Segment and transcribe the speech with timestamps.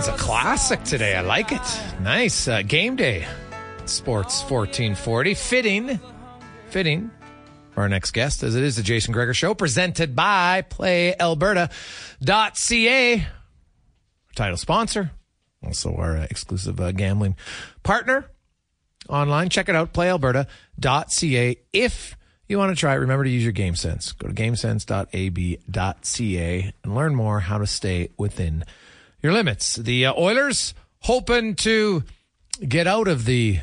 [0.00, 1.14] Cons, a classic today.
[1.14, 1.60] I like it.
[2.00, 2.48] Nice.
[2.48, 3.26] Uh, game day.
[3.84, 5.34] Sports 1440.
[5.34, 6.00] Fitting.
[6.70, 7.10] Fitting
[7.76, 13.26] our next guest, as it is the Jason Gregor Show, presented by PlayAlberta.ca.
[14.34, 15.10] Title sponsor.
[15.64, 17.36] Also our uh, exclusive uh, gambling
[17.82, 18.24] partner
[19.08, 19.48] online.
[19.50, 21.56] Check it out, playalberta.ca.
[21.72, 22.16] If
[22.48, 24.12] you want to try it, remember to use your game sense.
[24.12, 28.64] Go to gamesense.ab.ca and learn more how to stay within
[29.22, 29.76] your limits.
[29.76, 32.04] The uh, Oilers hoping to
[32.66, 33.60] get out of the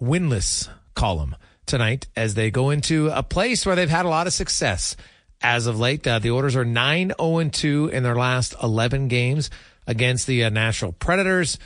[0.00, 1.36] winless column
[1.66, 4.96] tonight as they go into a place where they've had a lot of success
[5.42, 6.06] as of late.
[6.06, 9.50] Uh, the Oilers are 9 0 2 in their last 11 games
[9.86, 11.58] against the uh, Nashville Predators.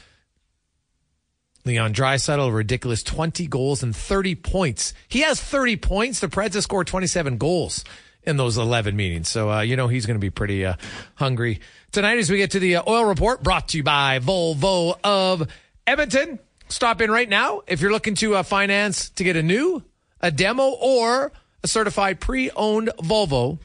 [1.67, 4.95] Leon Draisaitl, a ridiculous 20 goals and 30 points.
[5.09, 6.21] He has 30 points.
[6.21, 7.85] The Preds have scored 27 goals
[8.23, 9.29] in those 11 meetings.
[9.29, 10.75] So, uh, you know, he's going to be pretty uh,
[11.17, 11.61] hungry
[11.93, 15.49] tonight as we get to the uh, oil report brought to you by Volvo of
[15.87, 16.39] Edmonton.
[16.69, 19.83] Stop in right now if you're looking to uh, finance to get a new,
[20.21, 23.59] a demo, or a certified pre-owned Volvo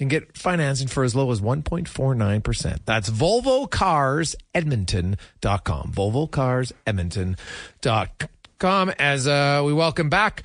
[0.00, 2.80] and get financing for as low as 1.49%.
[2.84, 5.92] That's VolvoCarsEdmonton.com.
[5.92, 8.92] VolvoCarsEdmonton.com.
[8.98, 10.42] As uh, we welcome back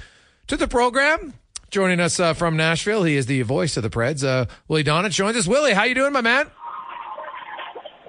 [0.48, 1.34] to the program,
[1.72, 4.24] joining us uh, from Nashville, he is the voice of the Preds.
[4.24, 5.48] Uh, Willie Daunic joins us.
[5.48, 6.46] Willie, how you doing, my man?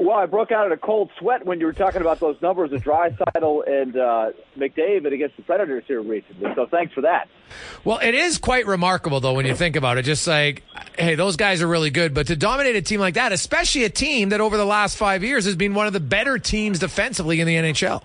[0.05, 2.71] Well, I broke out in a cold sweat when you were talking about those numbers
[2.73, 6.53] of Draisaitl and uh, McDavid against the Predators here recently.
[6.55, 7.27] So thanks for that.
[7.85, 10.03] Well, it is quite remarkable, though, when you think about it.
[10.03, 10.63] Just like,
[10.99, 13.89] hey, those guys are really good, but to dominate a team like that, especially a
[13.89, 17.41] team that over the last five years has been one of the better teams defensively
[17.41, 18.03] in the NHL.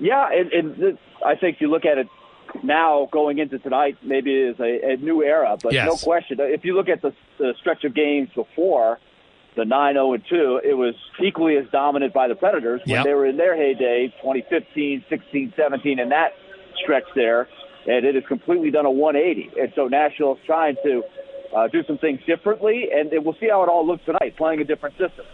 [0.00, 2.08] Yeah, and, and I think if you look at it
[2.62, 5.86] now going into tonight, maybe is a, a new era, but Yes.
[5.86, 6.38] no question.
[6.40, 8.98] If you look at the, the stretch of games before
[9.60, 13.04] the 9 0 and 2, it was equally as dominant by the Predators when Yep.
[13.04, 16.32] they were in their heyday 2015, 16, 17, and that
[16.82, 17.46] stretch there.
[17.86, 19.60] And it has completely done a 180.
[19.60, 21.02] And so Nashville's trying to
[21.54, 24.64] uh, do some things differently, and we'll see how it all looks tonight, playing a
[24.64, 25.26] different system.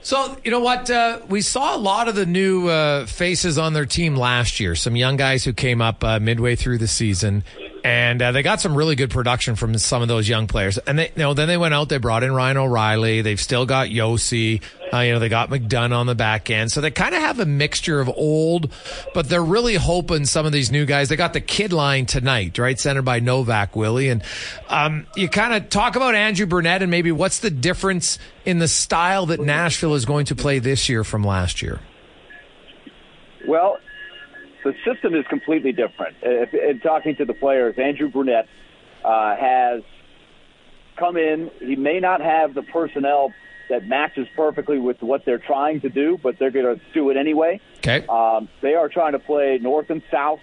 [0.00, 0.90] So, you know what?
[0.90, 4.74] Uh, we saw a lot of the new uh, faces on their team last year.
[4.74, 7.42] Some young guys who came up uh, midway through the season.
[7.84, 10.78] And uh, they got some really good production from some of those young players.
[10.78, 13.20] And they, you know, then they went out, they brought in Ryan O'Reilly.
[13.20, 14.62] They've still got Josi.
[14.90, 16.72] Uh, you know, they got McDonagh on the back end.
[16.72, 18.72] So they kind of have a mixture of old,
[19.12, 22.56] but they're really hoping some of these new guys, they got the kid line tonight,
[22.56, 22.80] right?
[22.80, 24.08] Centered by Novak, Willie.
[24.08, 24.22] And
[24.68, 28.68] um, you kind of talk about Andrew Brunette and maybe what's the difference in the
[28.68, 31.80] style that Nashville is going to play this year from last year?
[33.46, 33.76] Well,
[34.64, 36.16] the system is completely different.
[36.22, 38.48] In talking to the players, Andrew Brunette
[39.04, 39.82] uh, has
[40.96, 41.50] come in.
[41.60, 43.32] He may not have the personnel
[43.68, 47.16] that matches perfectly with what they're trying to do, but they're going to do it
[47.16, 47.60] anyway.
[47.78, 48.06] Okay.
[48.08, 50.40] Um, they are trying to play north and south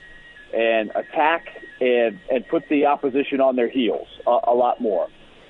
[0.54, 1.48] and attack
[1.80, 5.08] and and put the opposition on their heels a, a lot more.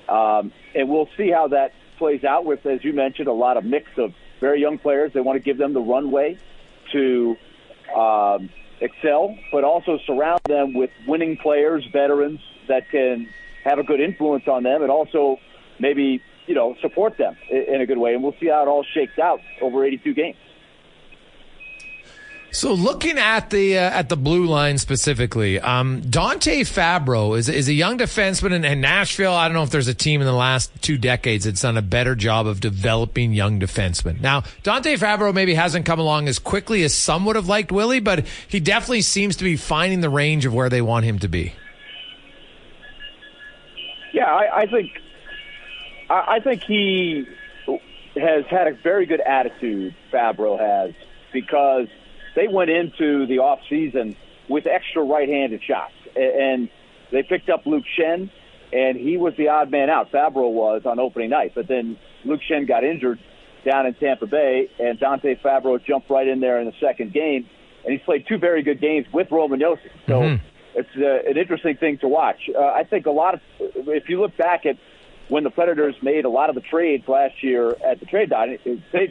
[0.08, 3.64] Um, and we'll see how that plays out with, as you mentioned, a lot of
[3.64, 5.12] mix of very young players.
[5.12, 6.38] They want to give them the runway
[6.92, 7.36] to
[7.96, 8.50] um,
[8.82, 13.28] excel, but also surround them with winning players, veterans that can
[13.64, 15.38] have a good influence on them, and also
[15.78, 18.14] maybe you know support them in a good way.
[18.14, 20.36] And we'll see how it all shakes out over 82 games.
[22.54, 27.66] So looking at the uh, at the blue line specifically, um, Dante Fabro is is
[27.66, 29.32] a young defenseman in, in, Nashville.
[29.32, 31.82] I don't know if there's a team in the last two decades that's done a
[31.82, 34.20] better job of developing young defensemen.
[34.20, 38.00] Now Dante Fabro maybe hasn't come along as quickly as some would have liked Willie,
[38.00, 41.28] but he definitely seems to be finding the range of where they want him to
[41.28, 41.54] be.
[44.12, 44.90] Yeah, I, I think
[46.10, 47.26] I, I think he
[48.14, 49.94] has had a very good attitude.
[50.12, 50.92] Fabro has
[51.32, 51.88] because
[52.34, 54.16] they went into the off season
[54.48, 56.68] with extra right-handed shots, and
[57.10, 58.30] they picked up Luke Schenn,
[58.72, 60.10] and he was the odd man out.
[60.10, 63.18] Fabro was on opening night, but then Luke Schenn got injured
[63.64, 67.48] down in Tampa Bay, and Dante Fabro jumped right in there in the second game,
[67.84, 69.90] and he's played two very good games with Roman Josi.
[70.06, 70.44] So mm-hmm.
[70.74, 72.50] it's uh, an interesting thing to watch.
[72.54, 74.76] Uh, I think a lot of, if you look back at
[75.28, 78.30] when the Predators made a lot of the trades last year at the trade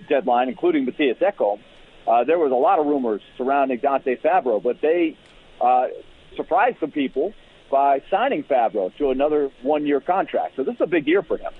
[0.09, 1.59] deadline, including Mattias Ekholm,
[2.07, 5.17] uh, there was a lot of rumors surrounding Dante Fabro, but they
[5.59, 5.87] uh,
[6.35, 7.33] surprised some people
[7.69, 10.55] by signing Fabro to another one-year contract.
[10.55, 11.51] So this is a big year for him.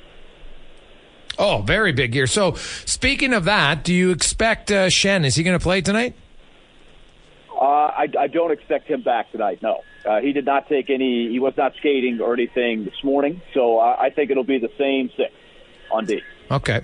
[1.40, 2.28] Oh, very big year.
[2.28, 2.56] So
[2.86, 5.26] speaking of that, do you expect uh, Schenn?
[5.26, 6.16] Is he going to play tonight?
[7.50, 9.62] Uh, I, I don't expect him back tonight.
[9.62, 11.30] No, uh, he did not take any.
[11.30, 13.42] He was not skating or anything this morning.
[13.54, 15.32] So I, I think it'll be the same six
[15.92, 16.22] on D.
[16.50, 16.82] Okay.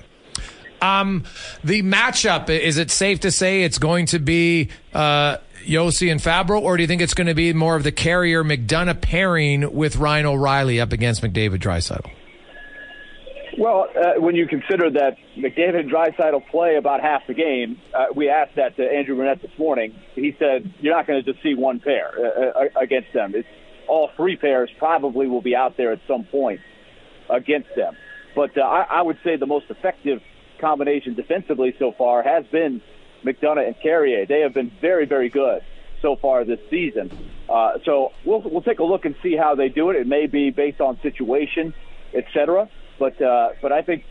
[0.81, 1.24] Um,
[1.63, 6.62] the matchup is it safe to say it's going to be uh, Josi and Fabro,
[6.62, 9.97] or do you think it's going to be more of the Carrier McDonagh pairing with
[9.97, 12.09] Ryan O'Reilly up against McDavid Draisaitl?
[13.57, 18.06] Well, uh, when you consider that McDavid and Draisaitl play about half the game, uh,
[18.15, 19.95] we asked that to Andrew Brunette this morning.
[20.13, 23.33] He said you're not going to just see one pair uh, uh, against them.
[23.33, 23.47] It's
[23.88, 26.59] all three pairs probably will be out there at some point
[27.31, 27.97] against them.
[28.35, 30.21] But uh, I, I would say the most effective
[30.59, 32.81] combination defensively so far has been
[33.24, 34.25] McDonagh and Carrier.
[34.25, 35.62] They have been very, very good
[36.01, 37.12] so far this season.
[37.50, 39.95] Uh, so we'll we'll take a look and see how they do it.
[39.95, 41.74] It may be based on situation,
[42.13, 42.69] etc.
[43.00, 44.04] But uh, but I think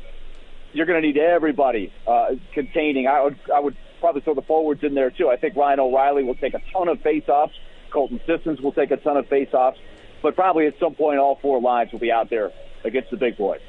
[0.73, 3.07] you're going to need everybody uh, containing.
[3.07, 5.29] I would I would probably throw the forwards in there too.
[5.29, 7.53] I think Ryan O'Reilly will take a ton of faceoffs.
[7.91, 9.77] Colton Sissons will take a ton of faceoffs.
[10.23, 12.51] But probably at some point, all four lines will be out there
[12.85, 13.61] against the big boys.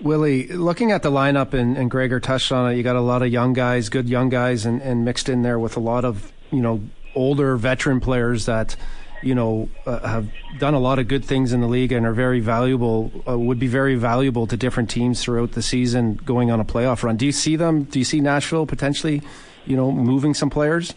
[0.00, 3.22] Willie, looking at the lineup, and, and Gregor touched on it, you got a lot
[3.22, 6.32] of young guys, good young guys, and, and mixed in there with a lot of,
[6.50, 6.82] you know,
[7.14, 8.76] older veteran players that,
[9.22, 10.28] you know, uh, have
[10.58, 13.58] done a lot of good things in the league and are very valuable, uh, would
[13.58, 17.16] be very valuable to different teams throughout the season going on a playoff run.
[17.16, 19.22] Do you see them, do you see Nashville potentially,
[19.64, 20.94] you know, moving some players?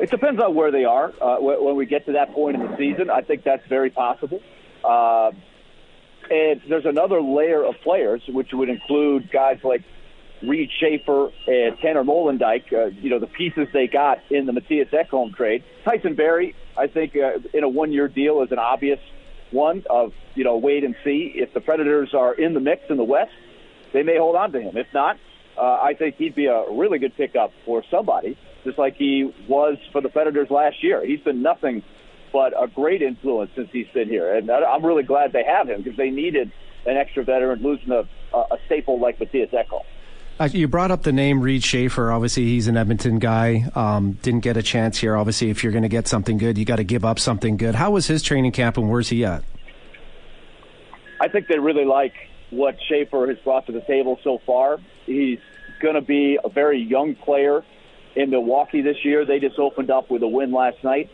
[0.00, 1.12] It depends on where they are.
[1.20, 4.40] Uh, when we get to that point in the season, I think that's very possible.
[4.82, 5.30] Uh,
[6.30, 9.82] and there's another layer of players, which would include guys like
[10.42, 14.90] Reid Schaefer and Tanner Molendyk, uh, you know, the pieces they got in the Mattias
[14.90, 15.64] Ekholm trade.
[15.84, 19.00] Tyson Barrie, I think, uh, in a one-year deal is an obvious
[19.50, 21.32] one of, you know, wait and see.
[21.34, 23.32] If the Predators are in the mix in the West,
[23.92, 24.76] they may hold on to him.
[24.76, 25.18] If not,
[25.56, 29.78] uh, I think he'd be a really good pickup for somebody, just like he was
[29.92, 31.04] for the Predators last year.
[31.06, 31.82] He's been nothing
[32.34, 34.34] but a great influence since he's been here.
[34.34, 36.50] And I'm really glad they have him because they needed
[36.84, 39.84] an extra veteran losing a, a staple like Mattias Ekholm.
[40.40, 42.10] Uh, you brought up the name Reid Schaefer.
[42.10, 43.70] Obviously, he's an Edmonton guy.
[43.76, 45.16] Um, didn't get a chance here.
[45.16, 47.76] Obviously, if you're going to get something good, you got to give up something good.
[47.76, 49.44] How was his training camp, and where's he at?
[51.20, 52.14] I think they really like
[52.50, 54.78] what Schaefer has brought to the table so far.
[55.06, 55.38] He's
[55.80, 57.64] going to be a very young player
[58.16, 59.24] in Milwaukee this year.
[59.24, 61.10] They just opened up with a win last night.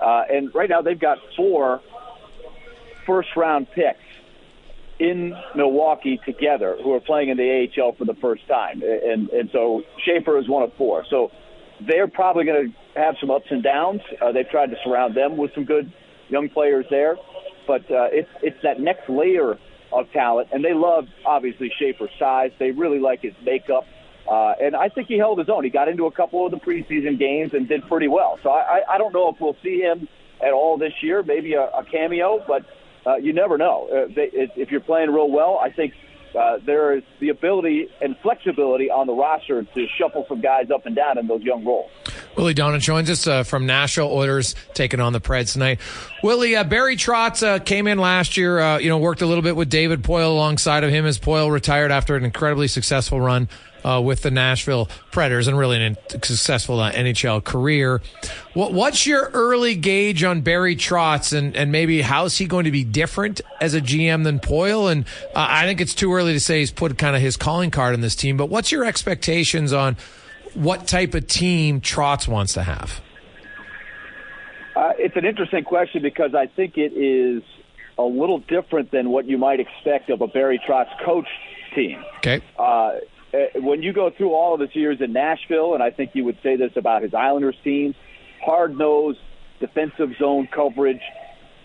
[0.00, 1.80] Uh, and right now they've got four
[3.06, 3.98] first round picks
[4.98, 8.82] in Milwaukee together who are playing in the AHL for the first time.
[8.82, 11.04] And, and so Schaefer is one of four.
[11.08, 11.30] So
[11.86, 14.02] they're probably going to have some ups and downs.
[14.20, 15.90] Uh, they've tried to surround them with some good
[16.28, 17.16] young players there.
[17.66, 19.58] But uh, it's, it's that next layer
[19.92, 20.48] of talent.
[20.52, 22.50] And they love, obviously, Schaefer's size.
[22.58, 23.86] They really like his makeup.
[24.30, 25.64] Uh, and I think he held his own.
[25.64, 28.38] He got into a couple of the preseason games and did pretty well.
[28.44, 30.06] So I, I don't know if we'll see him
[30.40, 32.64] at all this year, maybe a, a cameo, but
[33.04, 33.88] uh, you never know.
[33.88, 35.94] Uh, they, if you're playing real well, I think
[36.38, 40.86] uh, there is the ability and flexibility on the roster to shuffle some guys up
[40.86, 41.90] and down in those young roles.
[42.36, 45.80] Willie Daunic joins us uh, from Nashville Oilers taking on the Preds tonight.
[46.22, 49.42] Willie, uh, Barry Trotz uh, came in last year, uh, you know, worked a little
[49.42, 53.48] bit with David Poile alongside of him as Poile retired after an incredibly successful run
[53.84, 58.00] uh, with the Nashville Predators and really an successful uh, NHL career.
[58.54, 62.70] What, what's your early gauge on Barry Trotz and, and maybe how's he going to
[62.70, 64.90] be different as a GM than Poile?
[64.90, 67.70] And uh, I think it's too early to say he's put kind of his calling
[67.70, 69.96] card in this team, but what's your expectations on
[70.54, 73.00] what type of team Trotz wants to have?
[74.74, 77.42] Uh, it's an interesting question because I think it is
[77.98, 81.28] a little different than what you might expect of a Barry Trotz coach
[81.74, 82.02] team.
[82.18, 82.40] Okay.
[82.58, 82.92] Uh,
[83.32, 86.24] Uh, when you go through all of his years in Nashville, and I think you
[86.24, 87.94] would say this about his Islanders team,
[88.44, 89.18] hard nosed
[89.60, 91.00] defensive zone coverage,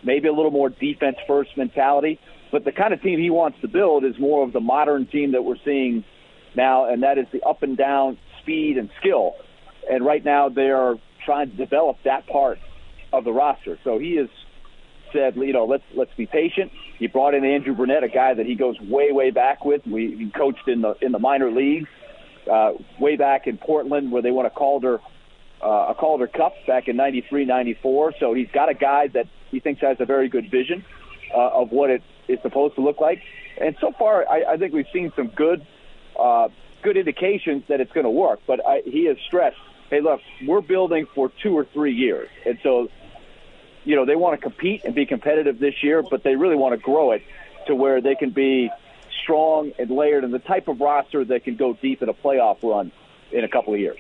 [0.04, 2.20] maybe a little more defense first mentality.
[2.52, 5.32] But the kind of team he wants to build is more of the modern team
[5.32, 6.04] that we're seeing
[6.56, 9.34] now, and that is the up and down speed and skill.
[9.90, 10.96] And right now they are
[11.26, 12.60] trying to develop that part
[13.12, 13.80] of the roster.
[13.84, 14.30] So he has
[15.14, 16.72] said, you know, let's let's be patient.
[16.98, 19.86] He brought in Andrew Brunette, a guy that he goes way way back with.
[19.86, 21.90] We he coached in the in the minor leagues,
[22.52, 25.00] uh, way back in Portland where they won a Calder
[25.64, 28.14] uh, a Calder Cup back in '93, '94.
[28.20, 30.86] So he's got a guy that he thinks has a very good vision
[31.34, 33.22] uh, of what it is supposed to look like.
[33.60, 35.66] And so far, I, I think we've seen some good
[36.20, 36.50] uh,
[36.84, 38.40] good indications that it's going to work.
[38.46, 39.58] But I, he has stressed,
[39.90, 42.90] hey, look, we're building for two or three years, and so
[43.86, 46.74] you know, they want to compete and be competitive this year, but they really want
[46.74, 47.22] to grow it
[47.68, 48.70] to where they can be
[49.24, 52.58] strong and layered and the type of roster that can go deep in a playoff
[52.62, 52.92] run
[53.32, 54.00] in a couple of years.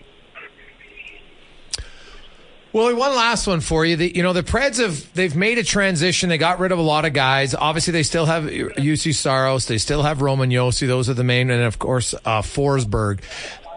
[2.73, 3.95] Well, one last one for you.
[3.95, 6.27] The, you know, the Preds have they've made a transition.
[6.27, 7.55] They got rid of a lot of guys.
[7.55, 9.67] Obviously, they still have Juuse Saros.
[9.67, 10.85] They still have Roman Josi.
[10.85, 13.21] Those are the main, and of course, uh, Forsberg.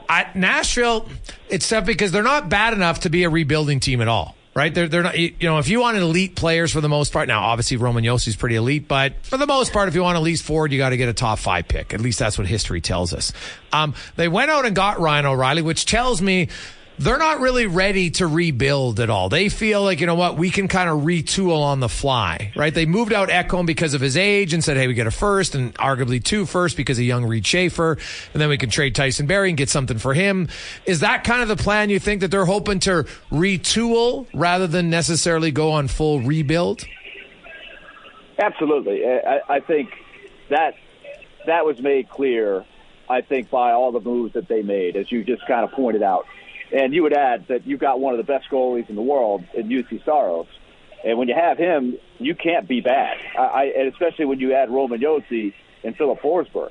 [0.09, 1.09] At Nashville,
[1.49, 4.75] it's tough because they're not bad enough to be a rebuilding team at all right?
[4.75, 7.43] They're, they're not, you know, if you want elite players for the most part, now
[7.43, 10.45] obviously Roman is pretty elite, but for the most part, if you want at least
[10.45, 11.95] forward, you got to get a top five pick.
[11.95, 13.33] At least that's what history tells us.
[13.73, 16.49] Um, they went out and got Ryan O'Reilly, which tells me
[16.99, 19.29] they're not really ready to rebuild at all.
[19.29, 22.75] They feel like, you know what, we can kind of retool on the fly, right?
[22.75, 25.55] They moved out Ekholm because of his age and said, hey, we get a first
[25.55, 27.99] and arguably two first because of young Reid Schaefer.
[28.33, 30.49] And then we can trade Tyson Barrie and get something for him.
[30.87, 34.91] Is that kind of the plan you think that they're hoping to retool rather than
[34.91, 36.85] necessarily go on full rebuild?
[38.39, 39.05] Absolutely.
[39.05, 39.91] I, I think
[40.51, 40.75] that
[41.47, 42.65] that was made clear,
[43.09, 46.03] I think, by all the moves that they made, as you just kind of pointed
[46.03, 46.27] out.
[46.73, 49.45] And you would add that you've got one of the best goalies in the world
[49.55, 50.47] in Juuse Saros.
[51.05, 53.17] And when you have him, you can't be bad.
[53.39, 56.71] I, I, and especially when you add Roman Josi and Filip Forsberg.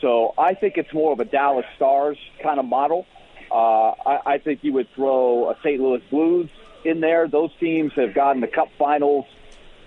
[0.00, 3.06] So I think it's more of a Dallas Stars kind of model.
[3.50, 5.80] Uh, I, I think you would throw a St.
[5.80, 6.50] Louis Blues
[6.84, 7.28] in there.
[7.28, 9.24] Those teams have gotten the Cup Finals.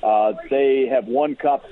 [0.01, 1.69] Uh, they have won cups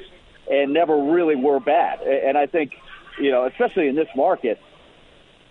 [0.50, 2.02] and never really were bad.
[2.02, 2.76] And I think,
[3.20, 4.60] you know, especially in this market,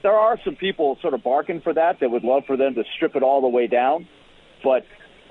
[0.03, 2.85] there are some people sort of barking for that that would love for them to
[2.97, 4.09] strip it all the way down,
[4.63, 4.87] but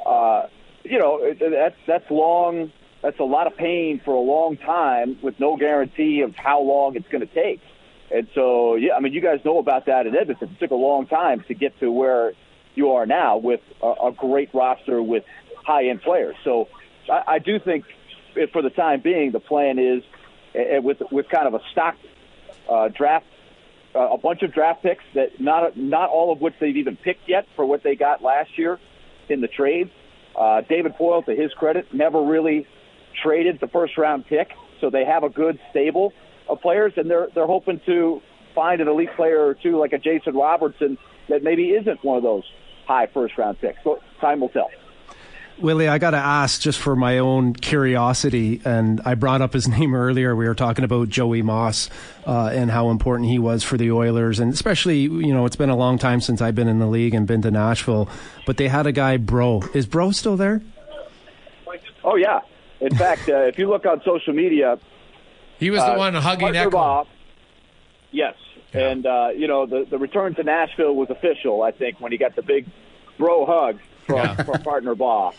[0.05, 0.47] uh,
[0.83, 2.71] you know that's that's long.
[3.03, 6.95] That's a lot of pain for a long time with no guarantee of how long
[6.95, 7.61] it's going to take.
[8.09, 10.49] And so, yeah, I mean, you guys know about that in Edmonton.
[10.49, 12.33] It took a long time to get to where
[12.73, 15.23] you are now with a, a great roster with
[15.63, 16.35] high-end players.
[16.43, 16.69] So,
[17.09, 17.85] I, I do think,
[18.51, 20.03] for the time being, the plan is
[20.55, 21.95] uh, with with kind of a stock
[22.67, 23.27] uh, draft
[23.97, 27.45] a bunch of draft picks that not not all of which they've even picked yet
[27.55, 28.79] for what they got last year
[29.29, 29.91] in the trades.
[30.37, 32.67] Uh, David Poile, to his credit, never really
[33.23, 34.49] traded the first round pick,
[34.79, 36.13] so they have a good stable
[36.47, 38.21] of players, and they're they're hoping to
[38.53, 40.97] find an elite player or two like a Jason Robertson
[41.29, 42.43] that maybe isn't one of those
[42.87, 43.79] high first round picks.
[43.83, 44.69] But time will tell.
[45.59, 49.67] Willie, I got to ask just for my own curiosity, and I brought up his
[49.79, 50.35] name earlier.
[50.35, 51.89] We were talking about Joey Moss
[52.25, 55.69] uh, and how important he was for the Oilers, and especially, you know, it's been
[55.69, 58.07] a long time since I've been in the league and been to Nashville,
[58.45, 59.63] but they had a guy, Bro.
[59.73, 60.61] Is Bro still there?
[62.03, 62.41] Oh, yeah.
[62.79, 64.77] In fact, uh, if you look on social media,
[65.59, 67.07] he was the uh, one hugging Ekholm.
[68.11, 68.35] Yes.
[68.73, 68.89] Yeah.
[68.89, 72.17] And, uh, you know, the, the return to Nashville was official, I think, when he
[72.17, 72.67] got the big
[73.17, 74.35] bro hug from, yeah.
[74.43, 75.33] from partner Baugh.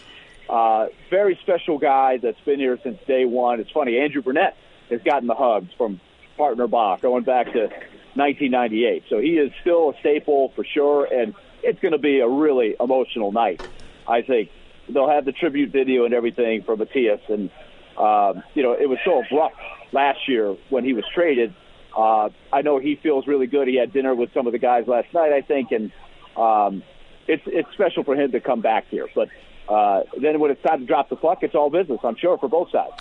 [0.49, 3.61] Uh, very special guy that's been here since day one.
[3.61, 4.57] It's funny, Andrew Brunette
[4.91, 6.01] has gotten the hugs from
[6.37, 7.69] partner Baugh going back to
[8.15, 9.05] 1998.
[9.11, 12.77] So he is still a staple for sure, and it's going to be a really
[12.81, 13.67] emotional night.
[14.07, 14.51] I think
[14.89, 17.51] they'll have the tribute video and everything for Mattias, and
[17.99, 19.57] um, you know, it was so abrupt
[19.93, 21.53] last year when he was traded.
[21.97, 23.67] Uh, I know he feels really good.
[23.67, 25.91] He had dinner with some of the guys last night, I think, and
[26.37, 26.83] um,
[27.29, 29.07] it's it's special for him to come back here.
[29.15, 29.29] But
[29.69, 32.49] uh, then when it's time to drop the puck, it's all business, I'm sure, for
[32.49, 32.93] both sides.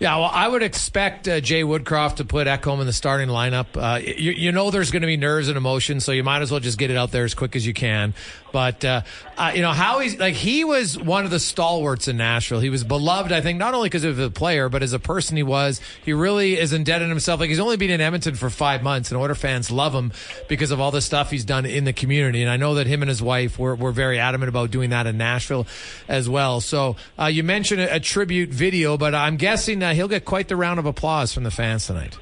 [0.00, 3.66] Yeah, well, I would expect uh, Jay Woodcroft to put Ekholm in the starting lineup.
[3.76, 6.50] Uh, you, you, know there's going to be nerves and emotions, so you might as
[6.50, 8.14] well just get it out there as quick as you can.
[8.52, 9.02] But uh,
[9.36, 12.60] uh, you know how he's like he was one of the stalwarts in Nashville.
[12.60, 15.36] He was beloved, I think, not only because of the player, but as a person
[15.36, 15.80] he was.
[16.04, 17.40] He really is indebted himself.
[17.40, 20.12] Like he's only been in Edmonton for five months, and Order fans love him
[20.48, 22.42] because of all the stuff he's done in the community.
[22.42, 25.06] And I know that him and his wife were, were very adamant about doing that
[25.06, 25.66] in Nashville
[26.08, 26.60] as well.
[26.60, 30.48] So uh, you mentioned a, a, tribute video, but I'm guessing uh, he'll get quite
[30.48, 32.18] the round of applause from the fans tonight.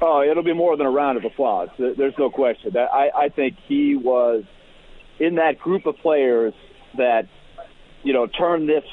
[0.00, 1.70] Oh, it'll be more than a round of applause.
[1.76, 2.76] There's no question.
[2.76, 4.44] I, I think he was
[5.18, 6.54] in that group of players
[6.96, 7.26] that,
[8.04, 8.84] you know, turned this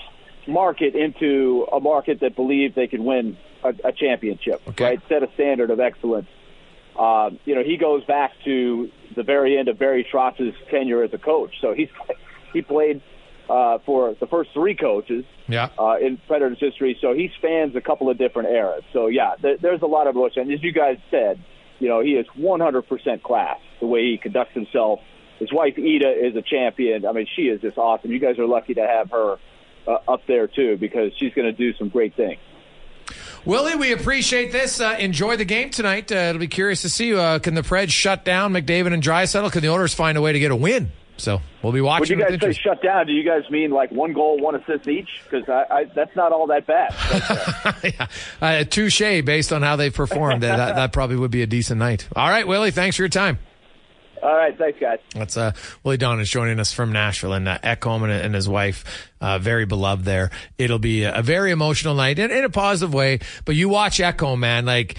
[0.48, 4.84] market into a market that believed they could win a, a championship, okay.
[4.84, 5.02] right?
[5.08, 6.28] Set a standard of excellence.
[6.98, 11.14] Um, you know, he goes back to the very end of Barry Trotz's tenure as
[11.14, 11.54] a coach.
[11.62, 11.90] So he's
[12.54, 13.02] he played
[13.50, 15.70] uh, for the first three coaches yeah.
[15.78, 16.98] uh, in Predators history.
[17.02, 18.84] So he spans a couple of different eras.
[18.94, 20.44] So yeah, there, there's a lot of emotion.
[20.44, 21.44] And as you guys said,
[21.80, 25.00] you know, he is 100% class the way he conducts himself.
[25.40, 27.06] His wife Ida is a champion.
[27.06, 28.12] I mean, she is just awesome.
[28.12, 29.38] You guys are lucky to have her
[29.88, 32.40] uh, up there too because she's going to do some great things.
[33.44, 34.82] Willie, we appreciate this.
[34.82, 36.12] Uh, enjoy the game tonight.
[36.12, 37.14] Uh, it'll be curious to see.
[37.14, 39.52] Uh, can the Preds shut down McDavid and Draisaitl?
[39.52, 40.92] Can the Oilers find a way to get a win?
[41.18, 42.20] So we'll be watching.
[42.20, 44.88] When you guys say shut down, do you guys mean like one goal, one assist
[44.88, 45.08] each?
[45.24, 46.94] Because I, I, that's not all that bad.
[47.84, 48.08] yeah.
[48.42, 52.08] uh, touche, based on how they performed, that, that probably would be a decent night.
[52.16, 53.40] All right, Willie, thanks for your time.
[54.22, 55.00] All right, thanks, guys.
[55.14, 55.52] That's uh,
[55.84, 59.66] Willie Daunic joining us from Nashville, and uh, Ekholm and, and his wife, uh, very
[59.66, 60.32] beloved there.
[60.58, 63.20] It'll be a, a very emotional night in, in a positive way.
[63.46, 64.98] But you watch Ekholm, man, like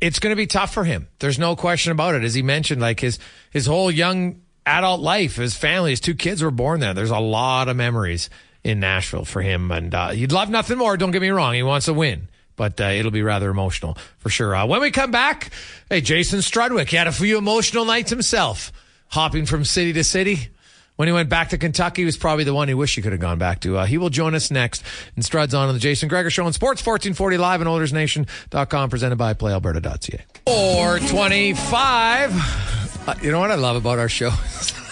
[0.00, 1.08] it's going to be tough for him.
[1.18, 2.22] There's no question about it.
[2.22, 3.18] As he mentioned, like his
[3.50, 6.94] his whole young adult life, his family, his two kids were born there.
[6.94, 8.30] There's a lot of memories
[8.62, 10.96] in Nashville for him, and uh, he'd love nothing more.
[10.96, 14.30] Don't get me wrong; he wants to win, but uh, it'll be rather emotional for
[14.30, 14.54] sure.
[14.54, 15.50] Uh, when we come back,
[15.88, 18.72] hey, Jason Strudwick, he had a few emotional nights himself,
[19.08, 20.48] hopping from city to city.
[20.96, 23.12] When he went back to Kentucky, he was probably the one he wished he could
[23.12, 23.78] have gone back to.
[23.78, 24.82] Uh, he will join us next
[25.16, 29.32] and Struds on the Jason Gregor Show on Sports 1440 Live and OilersNation.com, presented by
[29.32, 30.20] PlayAlberta.ca.
[30.44, 32.79] Or 25.
[33.06, 34.30] Uh, you know what I love about our show?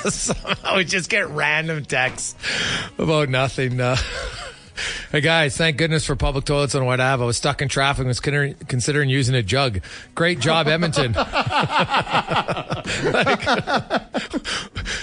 [0.08, 2.34] Somehow we just get random texts
[2.98, 3.80] about nothing.
[3.80, 3.96] Uh,
[5.10, 7.22] Hey guys, thank goodness for public toilets on White Ave.
[7.22, 9.80] I was stuck in traffic and was considering, considering using a jug.
[10.14, 11.12] Great job, Edmonton.
[11.12, 11.26] like,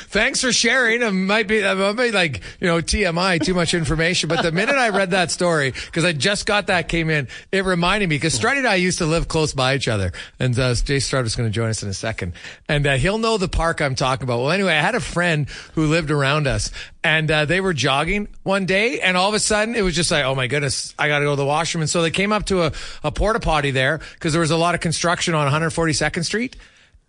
[0.10, 1.02] thanks for sharing.
[1.02, 4.30] It might be, it might be like, you know, TMI, too much information.
[4.30, 7.66] But the minute I read that story, because I just got that came in, it
[7.66, 10.12] reminded me, because Struddy and I used to live close by each other.
[10.40, 12.34] And uh, Jay Stroud is going to join us in a second.
[12.70, 14.42] And uh, he'll know the park I'm talking about.
[14.42, 16.72] Well, anyway, I had a friend who lived around us
[17.06, 20.12] and uh, they were jogging one day, and all of a sudden it was just
[20.12, 21.82] like, oh my goodness, I got to go to the washroom.
[21.82, 22.72] And so they came up to a,
[23.04, 26.58] a porta potty there because there was a lot of construction on 142nd Street.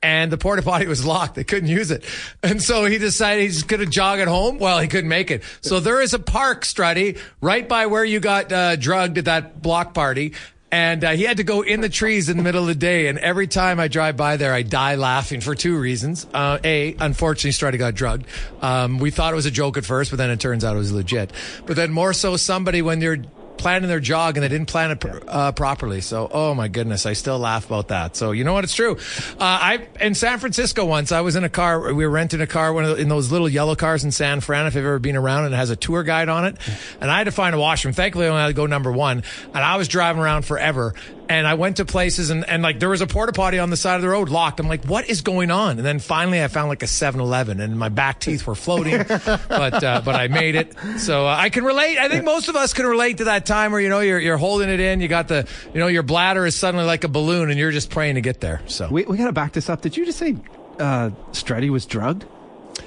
[0.03, 1.35] And the porta potty was locked.
[1.35, 2.05] They couldn't use it.
[2.42, 4.59] And so he decided he's going to jog at home.
[4.59, 5.42] Well, he couldn't make it.
[5.62, 9.62] So there is a park, Strutty, right by where you got uh, drugged at that
[9.62, 10.35] block party
[10.77, 13.07] and uh, he had to go in the trees in the middle of the day.
[13.07, 16.27] And every time I drive by there, I die laughing for two reasons.
[16.35, 18.27] Uh, a, unfortunately, Struddy got drugged.
[18.61, 20.79] Um, we thought it was a joke at first, but then it turns out it
[20.79, 21.33] was legit.
[21.65, 23.17] But then more so, somebody when you're
[23.59, 26.01] planning their jog and they didn't plan it uh, properly.
[26.01, 28.16] So, oh my goodness, I still laugh about that.
[28.16, 28.64] So, you know what?
[28.64, 28.97] It's true.
[29.33, 31.92] Uh, I in San Francisco once, I was in a car.
[31.92, 34.40] We were renting a car, one of the, in those little yellow cars in San
[34.40, 34.66] Fran.
[34.66, 36.57] If you've ever been around, and it has a tour guide on it.
[37.01, 37.95] And I had to find a washroom.
[37.95, 39.23] Thankfully, I only had to go number one.
[39.47, 40.95] And I was driving around forever
[41.29, 43.77] and I went to places and, and like there was a porta potty on the
[43.77, 44.61] side of the road locked.
[44.61, 45.79] I'm like, what is going on?
[45.79, 49.85] And then finally I found like a 7-Eleven and my back teeth were floating, but,
[49.85, 50.75] uh, but I made it.
[50.99, 51.99] So uh, I can relate.
[51.99, 54.37] I think most of us can relate to that time where, you know, you're, you're
[54.37, 55.01] holding it in.
[55.01, 57.91] You got the, you know, your bladder is suddenly like a balloon and you're just
[57.91, 58.61] praying to get there.
[58.67, 59.83] So we, we got to back this up.
[59.83, 60.37] Did you just say,
[60.79, 62.27] uh, Struddy was drugged?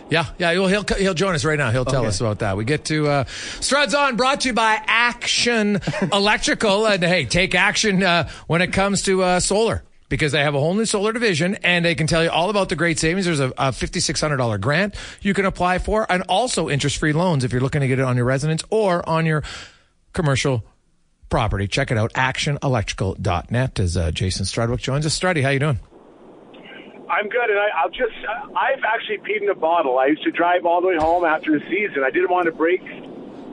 [0.10, 1.72] Yeah, yeah, well, he'll he'll join us right now.
[1.72, 2.08] He'll tell okay.
[2.08, 2.58] us about that.
[2.58, 5.80] We get to uh, Struds on, brought to you by Action
[6.14, 10.56] Electrical, and hey, take action uh, when it comes to uh, solar because they have
[10.56, 13.26] a whole new solar division and they can tell you all about the great savings.
[13.26, 17.52] There's a, a $5,600 grant you can apply for and also interest free loans if
[17.52, 19.44] you're looking to get it on your residence or on your
[20.14, 20.66] commercial
[21.30, 21.68] property.
[21.68, 25.18] Check it out, actionelectrical.net as uh, Jason Strudwick joins us.
[25.18, 25.80] Struddy, how you doing?
[27.10, 28.14] I'm good, and I, I'll just.
[28.56, 29.98] I've actually peed in a bottle.
[29.98, 32.04] I used to drive all the way home after the season.
[32.04, 32.82] I didn't want to break,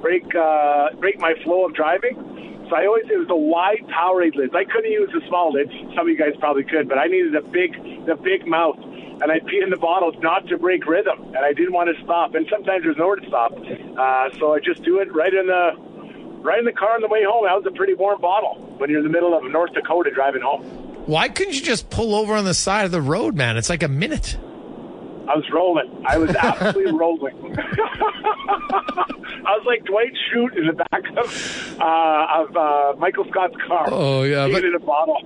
[0.02, 2.66] break, uh, break my flow of driving.
[2.68, 4.54] So I always it was a wide Powerade lids.
[4.54, 5.70] I couldn't use the small lids.
[5.94, 7.72] Some of you guys probably could, but I needed the big
[8.04, 8.78] the big mouth.
[8.78, 12.04] And I'd pee in the bottles not to break rhythm, and I didn't want to
[12.04, 12.34] stop.
[12.34, 15.72] And sometimes there's nowhere to stop, uh, so I just do it right in the
[16.42, 17.46] right in the car on the way home.
[17.46, 20.42] That was a pretty warm bottle when you're in the middle of North Dakota driving
[20.42, 20.95] home.
[21.06, 23.56] Why couldn't you just pull over on the side of the road, man?
[23.56, 24.36] It's like a minute.
[25.28, 26.04] I was rolling.
[26.06, 27.56] I was absolutely rolling.
[27.58, 33.86] I was like Dwight Schrute in the back of uh, of uh, Michael Scott's car.
[33.90, 35.18] Oh, yeah, but- in a bottle.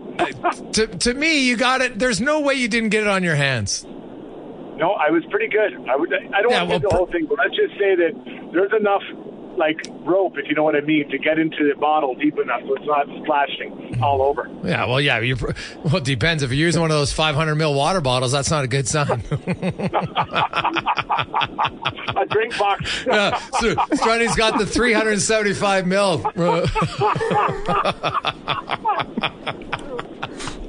[0.73, 1.99] to, to me, you got it.
[1.99, 3.85] There's no way you didn't get it on your hands.
[3.85, 5.89] no, I was pretty good.
[5.89, 6.13] I would.
[6.13, 8.13] I don't Yeah, want to well, the whole thing, but let's just say that
[8.53, 9.03] there's enough
[9.61, 12.63] like rope, if you know what I mean, to get into the bottle deep enough
[12.67, 14.51] so it's not splashing all over.
[14.65, 15.21] Yeah, well, yeah.
[15.21, 15.37] You're,
[15.85, 16.43] well, it depends.
[16.43, 19.23] If you're using one of those 500 mil water bottles, that's not a good sign.
[22.17, 23.05] A drink box.
[23.07, 26.25] yeah, so Strutty's got the 375 mil.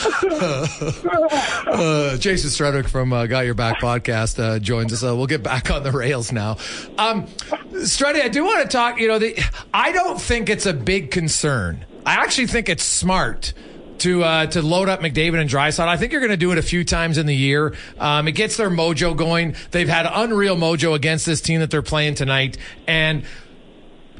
[1.70, 5.04] Uh, Jason Strudwick from uh, Got Your Back podcast uh, joins us.
[5.04, 6.56] Uh, we'll get back on the rails now.
[6.98, 7.26] Um,
[7.72, 8.98] I do want to talk.
[8.98, 9.38] You know, the,
[9.72, 11.84] I don't think it's a big concern.
[12.04, 13.52] I actually think it's smart
[13.98, 15.86] to uh, to load up McDavid and Draisaitl.
[15.86, 17.74] I think you're going to do it a few times in the year.
[17.98, 19.54] Um, it gets their mojo going.
[19.70, 23.24] They've had unreal mojo against this team that they're playing tonight, and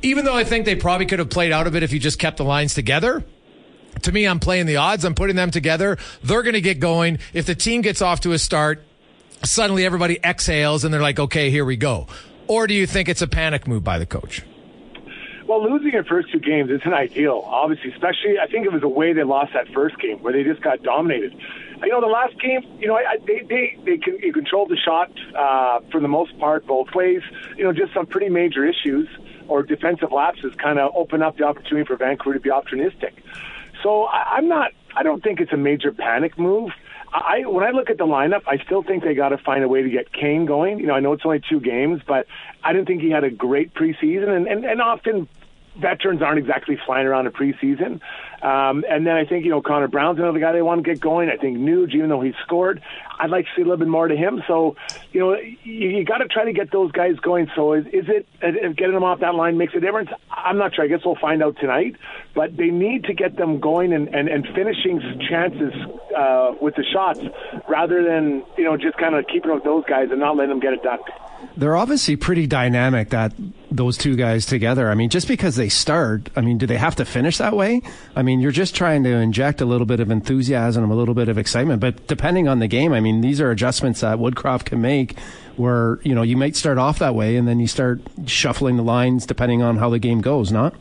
[0.02, 2.18] even though I think they probably could have played out of it if you just
[2.18, 3.24] kept the lines together.
[4.02, 5.04] To me, I'm playing the odds.
[5.04, 5.98] I'm putting them together.
[6.22, 7.18] They're going to get going.
[7.34, 8.82] If the team gets off to a start,
[9.44, 12.06] suddenly everybody exhales and they're like, okay, here we go.
[12.46, 14.42] Or do you think it's a panic move by the coach?
[15.46, 18.88] Well, losing your first two games isn't ideal, obviously, especially I think it was the
[18.88, 21.34] way they lost that first game where they just got dominated.
[21.82, 24.76] You know, the last game, you know, I, they they they can you controlled the
[24.76, 27.22] shot uh, for the most part both ways.
[27.56, 29.08] You know, just some pretty major issues
[29.48, 33.12] or defensive lapses kind of open up the opportunity for Vancouver to be opportunistic.
[33.82, 34.72] So I, I'm not.
[34.96, 36.70] I don't think it's a major panic move.
[37.12, 39.68] I when I look at the lineup, I still think they got to find a
[39.68, 40.78] way to get Kane going.
[40.78, 42.26] You know, I know it's only two games, but
[42.62, 45.28] I didn't think he had a great preseason, and and, and often
[45.76, 48.00] veterans aren't exactly flying around in preseason.
[48.42, 51.00] Um, and then I think, you know, Connor Brown's another guy they want to get
[51.00, 51.30] going.
[51.30, 52.82] I think Nuge, even though he scored,
[53.20, 54.42] I'd like to see a little bit more to him.
[54.48, 54.76] So,
[55.12, 57.50] you know, you, you got to try to get those guys going.
[57.54, 58.26] So is, is it,
[58.76, 60.10] getting them off that line makes a difference?
[60.30, 60.84] I'm not sure.
[60.84, 61.96] I guess we'll find out tonight.
[62.34, 65.72] But they need to get them going and, and, and finishing chances
[66.16, 67.20] uh, with the shots
[67.68, 70.60] rather than, you know, just kind of keeping with those guys and not letting them
[70.60, 71.00] get it done.
[71.56, 73.32] They're obviously pretty dynamic that
[73.70, 74.90] those two guys together.
[74.90, 77.82] I mean, just because they start, I mean, do they have to finish that way?
[78.14, 81.28] I mean, you're just trying to inject a little bit of enthusiasm, a little bit
[81.28, 81.80] of excitement.
[81.80, 85.18] But depending on the game, I mean, these are adjustments that Woodcroft can make
[85.56, 88.82] where, you know, you might start off that way and then you start shuffling the
[88.82, 90.74] lines depending on how the game goes, not?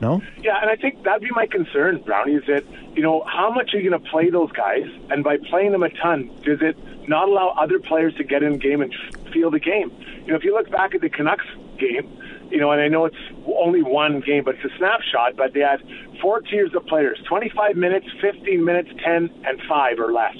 [0.00, 0.22] No?
[0.42, 2.64] Yeah, and I think that'd be my concern, Brownie, is that,
[2.96, 4.86] you know, how much are you going to play those guys?
[5.10, 6.76] And by playing them a ton, does it
[7.08, 8.94] not allow other players to get in game and
[9.32, 9.92] feel the game?
[10.24, 11.46] You know, if you look back at the Canucks
[11.78, 12.10] game,
[12.50, 13.16] you know, and I know it's
[13.46, 15.82] only one game, but it's a snapshot, but they had
[16.20, 20.36] four tiers of players 25 minutes, 15 minutes, 10, and 5 or less.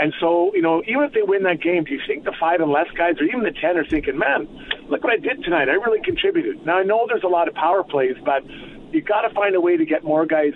[0.00, 2.60] And so, you know, even if they win that game, do you think the five
[2.60, 4.48] and less guys, or even the ten, are thinking, "Man,
[4.88, 5.68] look what I did tonight!
[5.68, 8.42] I really contributed." Now I know there's a lot of power plays, but
[8.92, 10.54] you got to find a way to get more guys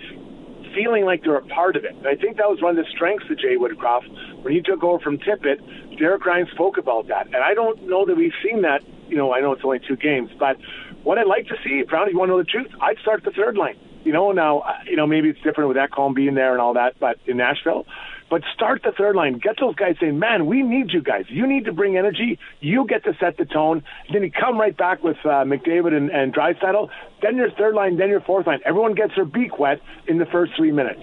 [0.73, 1.95] feeling like they're a part of it.
[1.95, 4.09] And I think that was one of the strengths of Jay Woodcroft
[4.43, 5.61] when he took over from Tippett.
[5.97, 8.81] Derek Ryan spoke about that, and I don't know that we've seen that.
[9.07, 10.57] You know, I know it's only two games, but
[11.03, 13.23] what I'd like to see, Brown, if you want to know the truth, I'd start
[13.23, 13.77] the third line.
[14.03, 16.61] You know, now uh, you know maybe it's different with that Ekholm being there and
[16.61, 17.85] all that, but in Nashville.
[18.35, 19.37] But start the third line.
[19.37, 21.23] Get those guys saying, "Man, we need you guys.
[21.29, 22.37] You need to bring energy.
[22.59, 26.09] You get to set the tone." Then you come right back with uh, McDavid and,
[26.09, 26.89] and Draisaitl.
[27.21, 27.95] Then your third line.
[27.95, 28.59] Then your fourth line.
[28.65, 30.99] Everyone gets their beak wet in the first three minutes.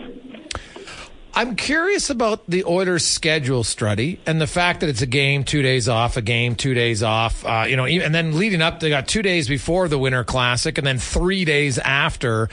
[1.34, 5.62] I'm curious about the Oilers' schedule, Struddy, and the fact that it's a game, two
[5.62, 7.44] days off, a game, two days off.
[7.46, 10.76] Uh, you know, and then leading up, they got two days before the Winter Classic,
[10.76, 12.50] and then three days after.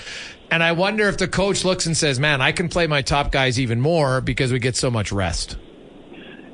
[0.49, 3.33] And I wonder if the coach looks and says, "Man, I can play my top
[3.33, 5.57] guys even more because we get so much rest."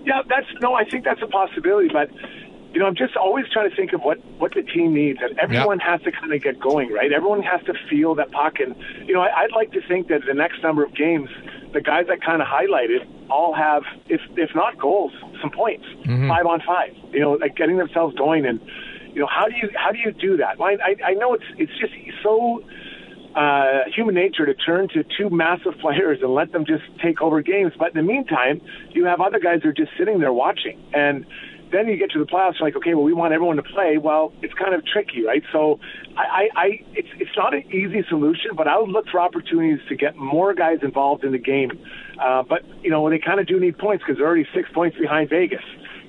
[0.03, 0.73] Yeah, that's no.
[0.73, 2.09] I think that's a possibility, but
[2.75, 5.39] you know, I'm just always trying to think of what what the team needs, and
[5.39, 5.88] everyone yep.
[5.88, 7.11] has to kind of get going, right?
[7.13, 8.75] Everyone has to feel that puck, and
[9.07, 11.29] you know, I, I'd like to think that the next number of games,
[11.75, 15.11] the guys that kind of highlighted all have, if if not goals,
[15.41, 16.29] some points, mm-hmm.
[16.29, 16.95] five on five.
[17.11, 18.59] You know, like getting themselves going, and
[19.13, 20.57] you know, how do you how do you do that?
[20.57, 22.63] Well, I I know it's it's just so
[23.35, 27.41] uh, human nature to turn to two massive players and let them just take over
[27.41, 27.73] games.
[27.77, 28.61] But in the meantime,
[28.91, 30.81] you have other guys who are just sitting there watching.
[30.93, 31.25] And
[31.71, 33.97] then you get to the playoffs, you're like, okay, well, we want everyone to play.
[33.97, 35.43] Well, it's kind of tricky, right?
[35.51, 35.80] So,
[36.17, 39.86] I, I, I it's it's not an easy solution, but I would look for opportunities
[39.89, 41.71] to get more guys involved in the game.
[42.21, 44.97] Uh, but you know, they kind of do need points because they're already six points
[44.97, 45.63] behind Vegas.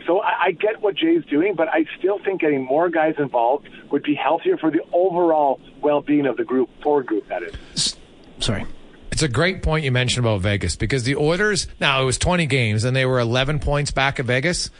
[0.06, 3.68] So I, I get what Jay's doing, but I still think getting more guys involved
[3.90, 7.28] would be healthier for the overall well-being of the group, forward group.
[7.28, 7.96] That is.
[8.38, 8.64] Sorry.
[9.10, 12.46] It's a great point you mentioned about Vegas because the Oilers, now it was 20
[12.46, 14.70] games and they were 11 points back of Vegas.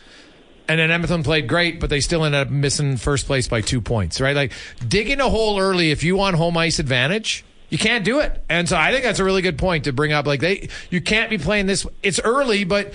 [0.68, 3.80] And then Edmonton played great, but they still ended up missing first place by two
[3.80, 4.34] points, right?
[4.34, 4.52] Like
[4.86, 8.42] digging a hole early if you want home ice advantage, you can't do it.
[8.48, 10.26] And so I think that's a really good point to bring up.
[10.26, 11.86] Like they, you can't be playing this.
[12.02, 12.92] It's early, but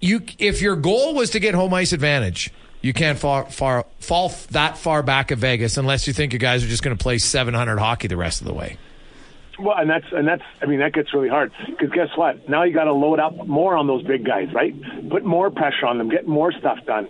[0.00, 4.32] you, if your goal was to get home ice advantage, you can't far, far, fall
[4.50, 7.18] that far back of Vegas unless you think you guys are just going to play
[7.18, 8.76] 700 hockey the rest of the way.
[9.58, 12.48] Well, and that's and that's I mean that gets really hard because guess what?
[12.48, 14.74] Now you got to load up more on those big guys, right?
[15.10, 17.08] Put more pressure on them, get more stuff done.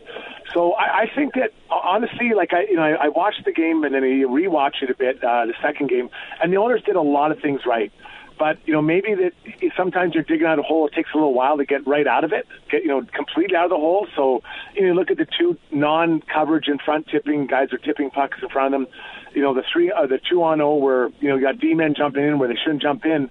[0.55, 3.85] So I, I think that honestly, like I you know I, I watched the game
[3.85, 6.09] and then I rewatched it a bit uh, the second game,
[6.43, 7.93] and the owners did a lot of things right.
[8.38, 9.33] But you know maybe that
[9.77, 10.87] sometimes you're digging out a hole.
[10.87, 13.57] It takes a little while to get right out of it, get you know completely
[13.57, 14.07] out of the hole.
[14.14, 14.42] So
[14.74, 18.48] you know look at the two non-coverage in front tipping guys are tipping pucks in
[18.48, 18.88] front of them
[19.35, 21.74] you know, the three, uh, the two on O where, you know, you got D
[21.74, 23.31] men jumping in where they shouldn't jump in.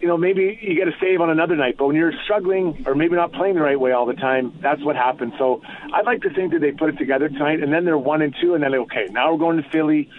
[0.00, 2.94] You know, maybe you get a save on another night, but when you're struggling or
[2.94, 5.32] maybe not playing the right way all the time, that's what happens.
[5.38, 5.62] So
[5.94, 8.34] I'd like to think that they put it together tonight, and then they're one and
[8.40, 10.10] two, and then okay, now we're going to Philly.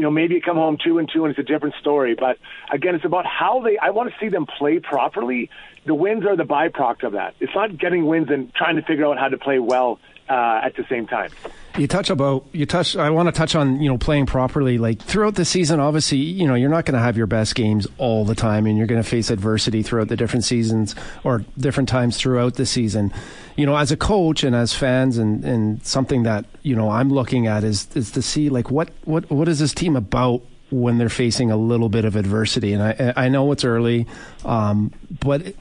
[0.00, 2.14] You know, maybe you come home two and two, and it's a different story.
[2.18, 2.38] But
[2.72, 3.76] again, it's about how they.
[3.76, 5.50] I want to see them play properly.
[5.84, 7.34] The wins are the byproduct of that.
[7.38, 10.74] It's not getting wins and trying to figure out how to play well uh, at
[10.76, 11.30] the same time.
[11.76, 12.96] You touch about you touch.
[12.96, 14.78] I want to touch on you know playing properly.
[14.78, 17.86] Like throughout the season, obviously you know you're not going to have your best games
[17.98, 21.90] all the time, and you're going to face adversity throughout the different seasons or different
[21.90, 23.12] times throughout the season.
[23.60, 27.10] You know, as a coach and as fans, and and something that you know I'm
[27.10, 30.96] looking at is is to see like what what what is this team about when
[30.96, 32.72] they're facing a little bit of adversity.
[32.72, 34.06] And I I know it's early,
[34.46, 35.54] um, but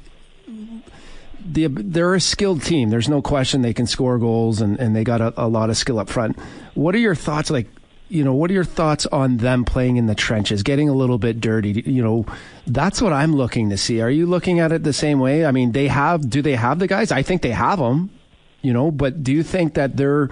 [1.46, 2.90] the, they're a skilled team.
[2.90, 5.78] There's no question they can score goals and, and they got a, a lot of
[5.78, 6.38] skill up front.
[6.76, 7.50] What are your thoughts?
[7.50, 7.68] Like,
[8.10, 11.20] you know, what are your thoughts on them playing in the trenches, getting a little
[11.20, 11.84] bit dirty?
[11.86, 12.26] You know,
[12.66, 14.02] that's what I'm looking to see.
[14.02, 15.46] Are you looking at it the same way?
[15.46, 17.12] I mean, they have, do they have the guys?
[17.12, 18.10] I think they have them,
[18.62, 20.30] you know, but do you think that they're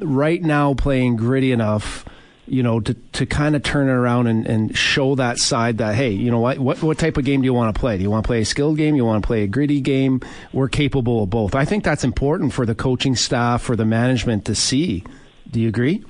[0.00, 2.06] right now playing gritty enough?
[2.46, 5.94] you know, to, to kind of turn it around and, and show that side that,
[5.94, 7.96] hey, you know what, what, what type of game do you want to play?
[7.96, 8.96] Do you want to play a skilled game?
[8.96, 10.20] You want to play a gritty game?
[10.52, 11.54] We're capable of both.
[11.54, 15.04] I think that's important for the coaching staff, for the management to see.
[15.50, 16.04] Do you agree?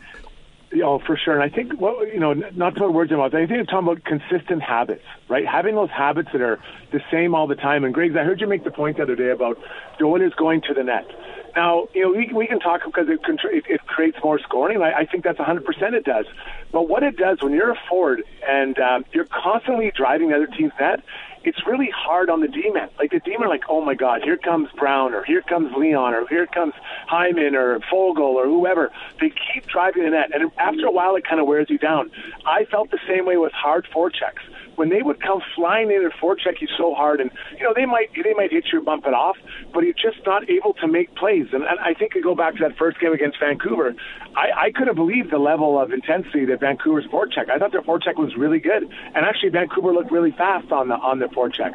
[0.82, 1.38] Oh, for sure.
[1.38, 3.64] And I think, well, you know, not to put words in mouth, I think you're
[3.64, 5.46] talking about consistent habits, right?
[5.46, 6.58] Having those habits that are
[6.92, 7.84] the same all the time.
[7.84, 9.58] And Greg, I heard you make the point the other day about
[9.98, 11.06] the Oilers going to the net.
[11.54, 14.80] Now, you know, we, we can talk because it, it, it creates more scoring.
[14.80, 15.60] I, I think that's 100%
[15.92, 16.24] it does.
[16.72, 20.46] But what it does when you're a forward and um, you're constantly driving the other
[20.46, 21.00] team's net,
[21.44, 22.88] it's really hard on the D-men.
[22.98, 26.26] Like the are like, oh my God, here comes Brown or here comes Leon or
[26.28, 26.74] here comes
[27.06, 28.90] Hyman or Foegele or whoever.
[29.20, 30.30] They keep driving the net.
[30.34, 32.10] And after a while, it kind of wears you down.
[32.46, 34.42] I felt the same way with hard forechecks
[34.76, 37.86] when they would come flying in and forecheck you so hard, and you know they
[37.86, 39.36] might they might hit you or bump it off,
[39.72, 41.46] but you're just not able to make plays.
[41.52, 43.94] And, and I think I go back to that first game against Vancouver.
[44.36, 47.50] I, I couldn't believe the level of intensity that Vancouver's forecheck.
[47.50, 50.94] I thought their forecheck was really good, and actually Vancouver looked really fast on the
[50.94, 51.72] on the forecheck.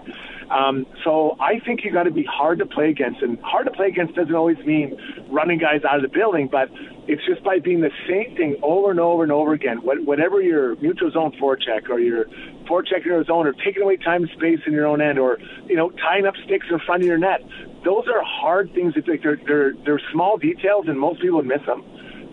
[0.49, 3.71] Um, so I think you got to be hard to play against, and hard to
[3.71, 4.97] play against doesn't always mean
[5.29, 6.69] running guys out of the building, but
[7.07, 9.77] it's just by being the same thing over and over and over again.
[9.83, 12.25] Whatever your neutral zone forecheck or your
[12.69, 15.37] forecheck in your zone, or taking away time and space in your own end, or
[15.67, 17.41] you know tying up sticks in front of your net,
[17.83, 18.93] those are hard things.
[18.95, 21.83] That they're they're they're small details, and most people would miss them.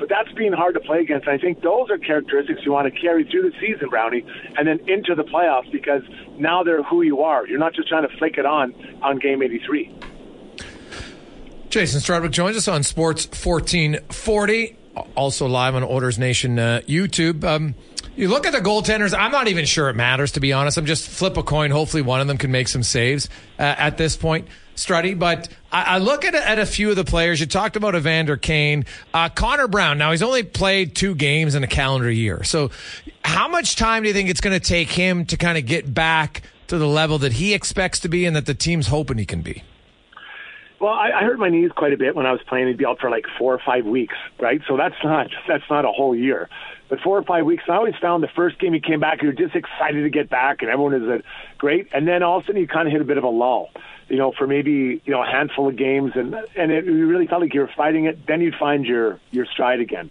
[0.05, 1.27] But that's being hard to play against.
[1.27, 4.23] I think those are characteristics you want to carry through the season, Brownie,
[4.59, 6.03] and then into the playoffs because
[6.37, 7.47] now they're who you are.
[7.47, 9.99] You're not just trying to flick it on on game 83.
[11.71, 14.77] Jason Strudwick joins us on Sports 1440,
[15.17, 17.43] also live on Oilers Nation uh, YouTube.
[17.43, 17.75] Um,
[18.15, 19.19] you look at the goaltenders.
[19.19, 20.77] I'm not even sure it matters, to be honest.
[20.77, 21.71] I'm just flip a coin.
[21.71, 24.49] Hopefully, one of them can make some saves uh, at this point.
[24.77, 27.41] Struddy, but I, I look at, at a few of the players.
[27.41, 29.99] You talked about Evander Kane, uh, Connor Brown.
[29.99, 32.43] Now he's only played two games in a calendar year.
[32.45, 32.71] So,
[33.25, 35.93] how much time do you think it's going to take him to kind of get
[35.93, 39.27] back to the level that he expects to be and that the team's hoping he
[39.27, 39.63] can be?
[40.81, 42.67] Well, I, I hurt my knees quite a bit when I was playing.
[42.67, 44.61] He'd be out for like four or five weeks, right?
[44.69, 46.49] So that's not that's not a whole year.
[46.89, 49.29] But four or five weeks, I always found the first game he came back, you
[49.29, 51.23] were just excited to get back, and everyone is
[51.57, 51.89] great.
[51.95, 53.71] And then all of a sudden, you kind of hit a bit of a lull.
[54.09, 57.27] You know, for maybe you know a handful of games, and and it, you really
[57.27, 58.27] felt like you were fighting it.
[58.27, 60.11] Then you'd find your your stride again.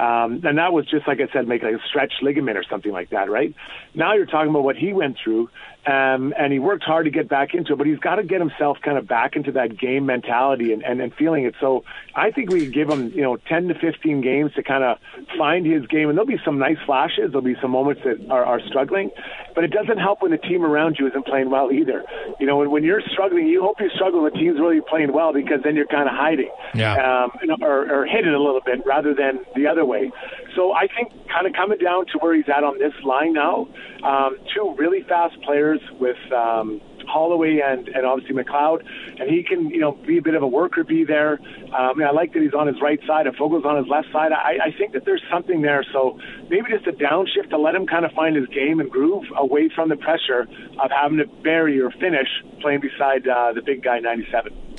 [0.00, 2.90] Um, and that was just like I said, make like a stretch ligament or something
[2.90, 3.54] like that, right?
[3.94, 5.50] Now you're talking about what he went through,
[5.86, 8.40] um, and he worked hard to get back into it, but he's got to get
[8.40, 11.54] himself kind of back into that game mentality and, and, and feeling it.
[11.60, 11.84] So
[12.14, 14.98] I think we give him, you know, 10 to 15 games to kind of
[15.36, 17.32] find his game, and there'll be some nice flashes.
[17.32, 19.10] There'll be some moments that are, are struggling,
[19.54, 22.04] but it doesn't help when the team around you isn't playing well either.
[22.38, 25.12] You know, when, when you're struggling, you hope you struggle when the team's really playing
[25.12, 27.24] well because then you're kind of hiding, yeah.
[27.24, 30.12] um, or, or hidden a little bit rather than the other way.
[30.54, 33.68] So I think kind of coming down to where he's at on this line now,
[34.04, 38.84] um, two really fast players with um, Holloway and, and obviously McLeod,
[39.18, 41.38] and he can you know be a bit of a worker bee there.
[41.76, 44.32] Um, I like that he's on his right side and Foegele's on his left side.
[44.32, 45.84] I, I think that there's something there.
[45.92, 49.24] So maybe just a downshift to let him kind of find his game and groove
[49.36, 50.46] away from the pressure
[50.82, 52.28] of having to bury or finish
[52.60, 54.69] playing beside uh, the big guy 97.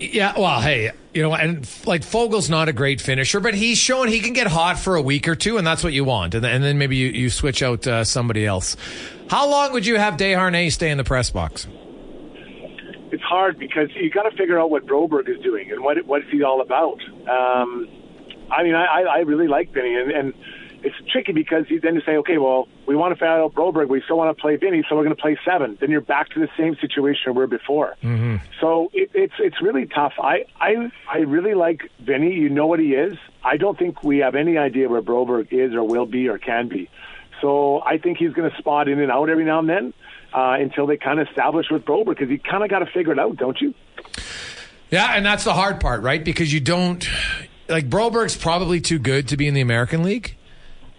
[0.00, 4.08] Yeah, well, hey, you know, and like Foegele's not a great finisher, but he's shown
[4.08, 6.34] he can get hot for a week or two, and that's what you want.
[6.34, 8.78] And, then maybe you, you switch out uh, somebody else.
[9.28, 11.66] How long would you have Desharnais stay in the press box?
[13.12, 16.22] It's hard because you got to figure out what Broberg is doing and what what
[16.22, 16.98] is he all about.
[17.28, 17.86] Um,
[18.50, 20.34] I mean, I, I really like Vinny, and, and
[20.82, 23.88] it's tricky because you then you say, okay, well, we want to find out Broberg,
[23.88, 25.76] we still want to play Vinny, so we're going to play seven.
[25.80, 27.96] Then you're back to the same situation we were before.
[28.02, 28.36] Mm-hmm.
[28.60, 30.14] So it, it's it's really tough.
[30.18, 32.34] I, I I really like Vinny.
[32.34, 33.16] You know what he is.
[33.44, 36.68] I don't think we have any idea where Broberg is or will be or can
[36.68, 36.88] be.
[37.40, 39.94] So I think he's going to spot in and out every now and then
[40.34, 43.12] uh, until they kind of establish with Broberg because you kind of got to figure
[43.12, 43.74] it out, don't you?
[44.90, 46.22] Yeah, and that's the hard part, right?
[46.22, 47.08] Because you don't
[47.68, 50.36] like Broberg's probably too good to be in the American League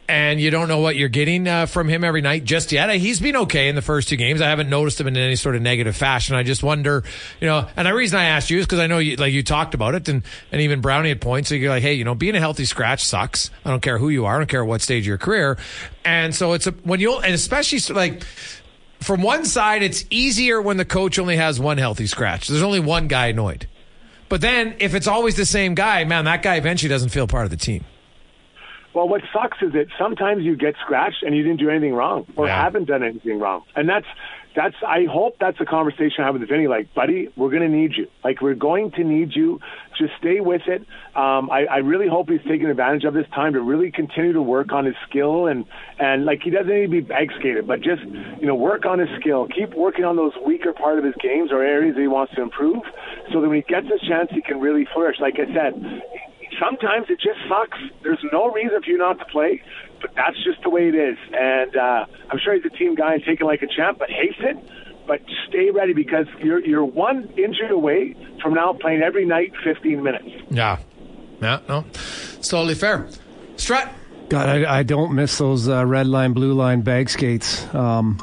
[0.08, 2.90] and you don't know what you're getting uh, from him every night just yet.
[2.96, 4.42] He's been okay in the first two games.
[4.42, 6.36] I haven't noticed him in any sort of negative fashion.
[6.36, 7.04] I just wonder,
[7.40, 9.44] you know, and the reason I asked you is because I know you, like you
[9.44, 11.50] talked about it and, and even Brownie had points.
[11.50, 13.50] So you're like, hey, you know, being a healthy scratch sucks.
[13.64, 14.36] I don't care who you are.
[14.36, 15.58] I don't care what stage of your career.
[16.04, 18.24] And so it's a, when you, and especially like,
[19.00, 22.48] from one side, it's easier when the coach only has one healthy scratch.
[22.48, 23.68] There's only one guy annoyed.
[24.30, 27.46] But then if it's always the same guy, man, that guy eventually doesn't feel part
[27.46, 27.84] of the team.
[28.94, 32.26] Well, what sucks is that sometimes you get scratched and you didn't do anything wrong
[32.36, 32.62] or Yeah.
[32.62, 34.06] haven't done anything wrong, and that's
[34.54, 34.76] that's.
[34.86, 36.68] I hope that's a conversation I have with Vinny.
[36.68, 38.08] Like, buddy, we're going to need you.
[38.22, 39.62] Like, we're going to need you.
[39.98, 40.82] Just stay with it.
[41.16, 44.42] Um, I, I really hope he's taking advantage of this time to really continue to
[44.42, 45.64] work on his skill and
[46.00, 49.00] and like he doesn't need to be bag skated, but just you know work on
[49.00, 49.48] his skill.
[49.48, 52.42] Keep working on those weaker part of his games or areas that he wants to
[52.42, 52.84] improve,
[53.32, 55.16] so that when he gets his chance, he can really flourish.
[55.22, 56.02] Like I said,
[56.60, 57.78] sometimes it just sucks.
[58.04, 59.62] There's no reason for you not to play,
[60.02, 61.18] but that's just the way it is.
[61.34, 64.40] And uh, I'm sure he's a team guy and taking like a champ, but hates
[64.40, 64.58] it.
[65.08, 70.02] But stay ready because you're you're one injury away from now playing every night 15
[70.04, 70.30] minutes.
[70.50, 70.78] Yeah.
[71.42, 71.86] Yeah, no.
[72.38, 73.08] It's totally fair.
[73.58, 73.90] Strut.
[74.32, 77.66] God, I, I don't miss those uh, red line, blue line bag skates.
[77.76, 78.18] Um,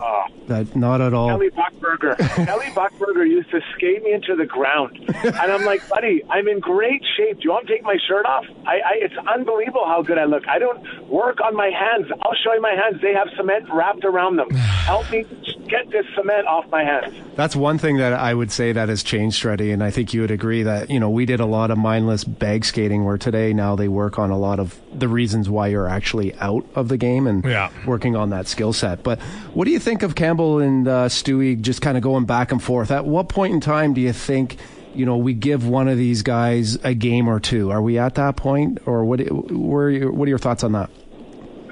[0.47, 1.29] that not at all.
[1.29, 2.17] Kelly Buchberger.
[2.47, 6.61] Kelly Buchberger used to skate me into the ground, and I'm like, buddy, I'm in
[6.61, 7.37] great shape.
[7.37, 8.47] Do you want to take my shirt off?
[8.67, 10.49] I, I it's unbelievable how good I look.
[10.49, 12.11] I don't work on my hands.
[12.23, 13.03] I'll show you my hands.
[13.03, 14.49] They have cement wrapped around them.
[14.51, 15.27] Help me
[15.69, 17.15] get this cement off my hands.
[17.37, 20.23] That's one thing that I would say that has changed, Struddy, and I think you
[20.23, 23.53] would agree that you know we did a lot of mindless bag skating, where today
[23.53, 26.97] now they work on a lot of the reasons why you're actually out of the
[26.97, 27.71] game and Yeah.
[27.87, 29.03] working on that skill set.
[29.03, 29.21] But
[29.55, 32.63] what do you think of Campbell and uh, Stewie just kind of going back and
[32.63, 32.91] forth?
[32.91, 34.57] At what point in time do you think?
[34.95, 37.71] You know, we give one of these guys a game or two.
[37.71, 39.21] Are we at that point, or what?
[39.21, 39.87] Where?
[39.87, 40.91] are your- What are your thoughts on that?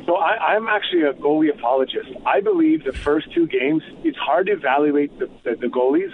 [0.05, 2.09] So I, I'm actually a goalie apologist.
[2.25, 6.13] I believe the first two games, it's hard to evaluate the, the, the goalies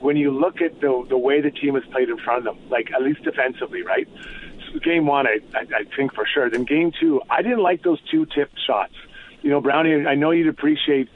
[0.00, 2.68] when you look at the the way the team has played in front of them,
[2.70, 4.06] like at least defensively, right?
[4.80, 6.48] Game one, I, I, I think for sure.
[6.50, 8.94] Then game two, I didn't like those two tip shots.
[9.42, 11.08] You know, Brownie, I know you'd appreciate.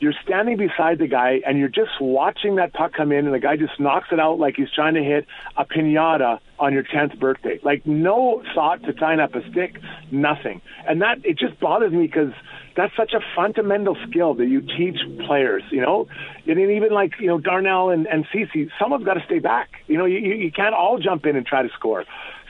[0.00, 3.38] You're standing beside the guy and you're just watching that puck come in, and the
[3.38, 7.18] guy just knocks it out like he's trying to hit a pinata on your 10th
[7.18, 7.58] birthday.
[7.62, 10.60] Like no thought to tying up a stick, nothing.
[10.86, 12.32] And that it just bothers me because
[12.76, 15.62] that's such a fundamental skill that you teach players.
[15.70, 16.08] You know,
[16.46, 19.70] and even like you know Darnell and and Ceci, someone's got to stay back.
[19.86, 22.04] You know, you you can't all jump in and try to score.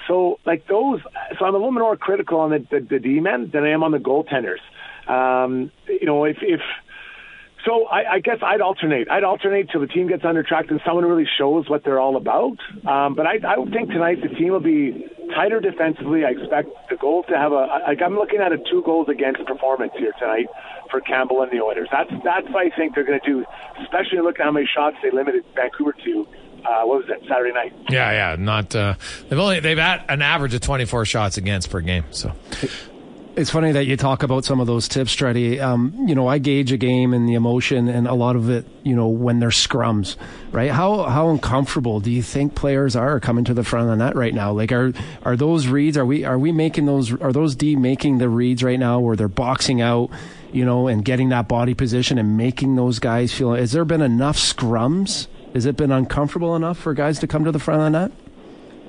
[0.09, 1.01] So like those,
[1.39, 3.83] so I'm a little more critical on the the, the D men than I am
[3.83, 4.61] on the goaltenders.
[5.09, 6.61] Um, you know, if if
[7.65, 9.11] so I, I guess I'd alternate.
[9.11, 12.17] I'd alternate till the team gets under track and someone really shows what they're all
[12.17, 12.59] about.
[12.87, 16.25] Um, but I, I would think tonight the team will be tighter defensively.
[16.25, 17.81] I expect the goals to have a.
[17.89, 20.47] Like I'm looking at a two goals against performance here tonight
[20.91, 21.89] for Campbell and the Oilers.
[21.91, 23.45] That's that's what I think they're going to do,
[23.83, 26.27] especially look at how many shots they limited Vancouver to.
[26.65, 27.75] Uh, what was it Saturday night?
[27.91, 28.37] Yeah, yeah.
[28.39, 28.95] Not uh,
[29.29, 32.05] they've only they've at an average of 24 shots against per game.
[32.11, 32.33] So
[33.37, 35.61] it's funny that you talk about some of those tips, Struddy.
[35.61, 38.65] Um, you know, I gauge a game and the emotion, and a lot of it,
[38.85, 40.17] you know, when they're scrums,
[40.53, 40.71] right?
[40.71, 44.15] How how uncomfortable do you think players are coming to the front of the net
[44.17, 44.53] right now?
[44.53, 44.93] Like, are
[45.25, 45.97] are those reads?
[45.97, 47.13] Are we are we making those?
[47.21, 50.11] Are those D making the reads right now where they're boxing out,
[50.53, 53.53] you know, and getting that body position and making those guys feel?
[53.55, 55.27] Has there been enough scrums?
[55.55, 58.13] Has it been uncomfortable enough for guys to come to the front of the net?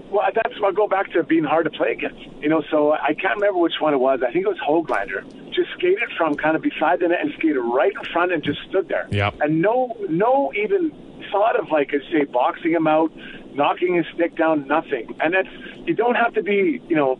[0.09, 2.19] Well, that's I go back to being hard to play against.
[2.41, 4.21] You know, so I can't remember which one it was.
[4.27, 5.23] I think it was Hoglander.
[5.53, 8.59] Just skated from kind of beside the net and skated right in front and just
[8.67, 9.07] stood there.
[9.11, 9.35] Yep.
[9.41, 10.91] And no, no even
[11.31, 13.11] thought of like, say, boxing him out,
[13.53, 15.15] knocking his stick down, nothing.
[15.19, 15.49] And that's
[15.85, 17.19] you don't have to be, you know,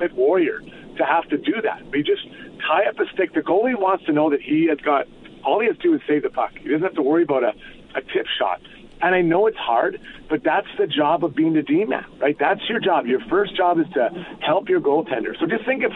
[0.00, 0.60] a warrior
[0.96, 1.88] to have to do that.
[1.90, 2.26] But you just
[2.66, 3.34] tie up a stick.
[3.34, 5.06] The goalie wants to know that he has got
[5.44, 6.52] all he has to do is save the puck.
[6.58, 7.54] He doesn't have to worry about a,
[7.94, 8.60] a tip shot.
[9.02, 12.36] And I know it's hard, but that's the job of being the D man, right?
[12.38, 13.06] That's your job.
[13.06, 14.10] Your first job is to
[14.40, 15.38] help your goaltender.
[15.38, 15.92] So just think if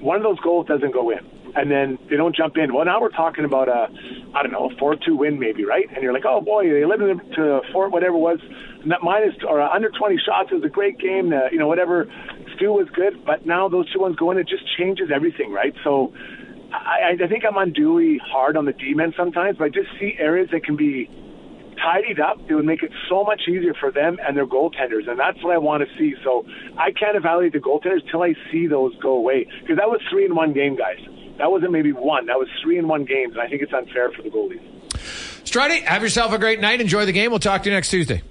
[0.00, 1.20] one of those goals doesn't go in
[1.54, 2.74] and then they don't jump in.
[2.74, 3.88] Well, now we're talking about a,
[4.34, 5.86] I don't know, a 4 2 win maybe, right?
[5.92, 8.38] And you're like, oh boy, they limited to four, whatever it was,
[9.02, 10.50] minus or under 20 shots.
[10.50, 11.32] Was a great game.
[11.32, 12.06] Uh, you know, whatever.
[12.56, 15.74] Stu was good, but now those two ones go in, it just changes everything, right?
[15.84, 16.12] So
[16.72, 20.14] I, I think I'm unduly hard on the D men sometimes, but I just see
[20.18, 21.08] areas that can be
[21.82, 25.18] tidied up, it would make it so much easier for them and their goaltenders, and
[25.18, 26.14] that's what I want to see.
[26.22, 26.44] So
[26.78, 30.24] I can't evaluate the goaltenders till I see those go away because that was three
[30.24, 30.98] in one game, guys.
[31.38, 32.26] That wasn't maybe one.
[32.26, 34.60] That was three in one games, and I think it's unfair for the goalies.
[35.44, 36.80] Struddy, have yourself a great night.
[36.80, 37.30] Enjoy the game.
[37.30, 38.22] We'll talk to you next Tuesday.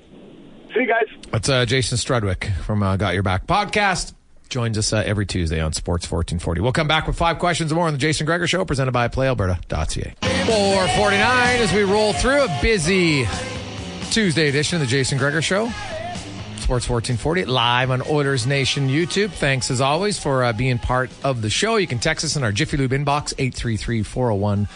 [0.74, 1.08] See you guys.
[1.32, 4.14] That's uh, Jason Strudwick from uh, Got Your Back podcast.
[4.50, 6.62] Joins us uh, every Tuesday on Sports 1440.
[6.62, 10.16] We'll come back with five questions more on the Jason Gregor Show, presented by PlayAlberta.ca.
[10.22, 13.28] 449 as we roll through a busy
[14.10, 15.66] Tuesday edition of the Jason Gregor Show.
[16.70, 19.32] Sports 1440 live on Oilers Nation YouTube.
[19.32, 21.78] Thanks as always for uh, being part of the show.
[21.78, 24.68] You can text us in our Jiffy Lube inbox 833 401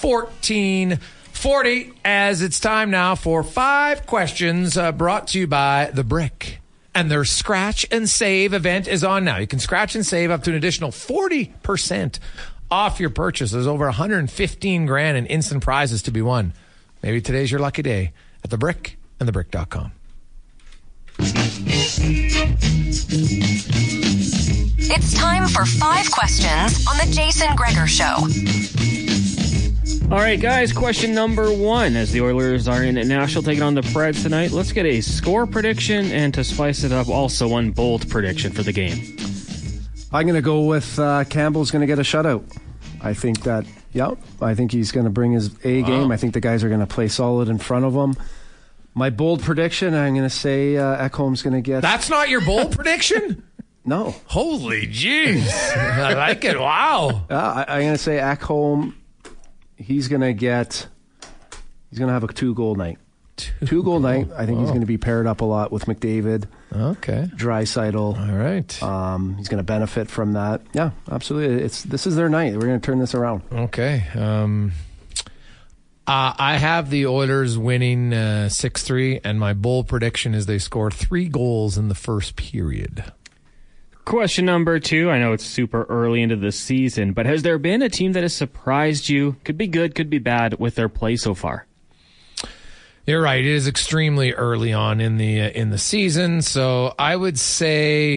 [0.00, 6.59] 1440 as it's time now for five questions uh, brought to you by The Brick.
[6.94, 9.36] And their scratch and save event is on now.
[9.36, 12.18] You can scratch and save up to an additional 40%
[12.70, 13.52] off your purchase.
[13.52, 16.52] There's over 115 grand in instant prizes to be won.
[17.02, 18.12] Maybe today's your lucky day
[18.44, 19.92] at The Brick and the TheBrick.com.
[24.92, 28.99] It's time for five questions on the Jason Gregor Show.
[30.10, 31.94] All right, guys, question number one.
[31.94, 35.46] As the Oilers are in Nashville taking on the Preds tonight, let's get a score
[35.46, 39.16] prediction and to spice it up, also one bold prediction for the game.
[40.12, 42.42] I'm going to go with uh, Campbell's going to get a shutout.
[43.00, 46.10] I think that, yeah, I think he's going to bring his A game.
[46.10, 48.16] I think the guys are going to play solid in front of him.
[48.94, 51.82] My bold prediction, I'm going to say uh, Ekholm's going to get.
[51.82, 53.44] That's not your bold prediction?
[53.84, 54.16] No.
[54.26, 55.48] Holy jeez.
[55.76, 56.58] I like it.
[56.58, 57.26] Wow.
[57.30, 58.94] Uh, I, I'm going to say Ekholm,
[59.80, 60.86] he's going to get.
[61.90, 62.98] He's going to have a two goal night.
[63.64, 64.28] Two, goal night.
[64.36, 67.26] I think he's going to be paired up a lot with McDavid, Okay.
[67.34, 67.94] Draisaitl.
[67.96, 68.82] All right.
[68.82, 70.60] Um, he's going to benefit from that.
[70.74, 71.64] Yeah, absolutely.
[71.64, 72.52] It's this is their night.
[72.52, 73.42] We're going to turn this around.
[73.50, 74.04] Okay.
[74.14, 74.72] Um,
[76.06, 80.58] uh, I have the Oilers winning uh, 6 3, and my bold prediction is they
[80.58, 83.04] score three goals in the first period.
[84.10, 85.08] Question number two.
[85.08, 88.24] I know it's super early into the season, but has there been a team that
[88.24, 89.36] has surprised you?
[89.44, 91.64] Could be good, could be bad with their play so far.
[93.06, 93.38] You're right.
[93.38, 98.16] It is extremely early on in the uh, in the season, so I would say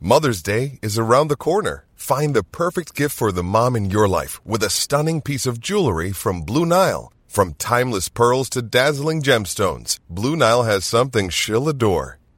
[0.00, 1.84] Mother's Day is around the corner.
[1.94, 5.60] Find the perfect gift for the mom in your life with a stunning piece of
[5.60, 7.12] jewelry from Blue Nile.
[7.28, 12.18] From timeless pearls to dazzling gemstones, Blue Nile has something she'll adore.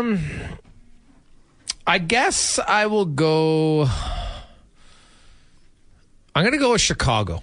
[0.00, 0.20] Um,
[1.86, 3.88] I guess I will go.
[6.34, 7.42] I'm going to go with Chicago.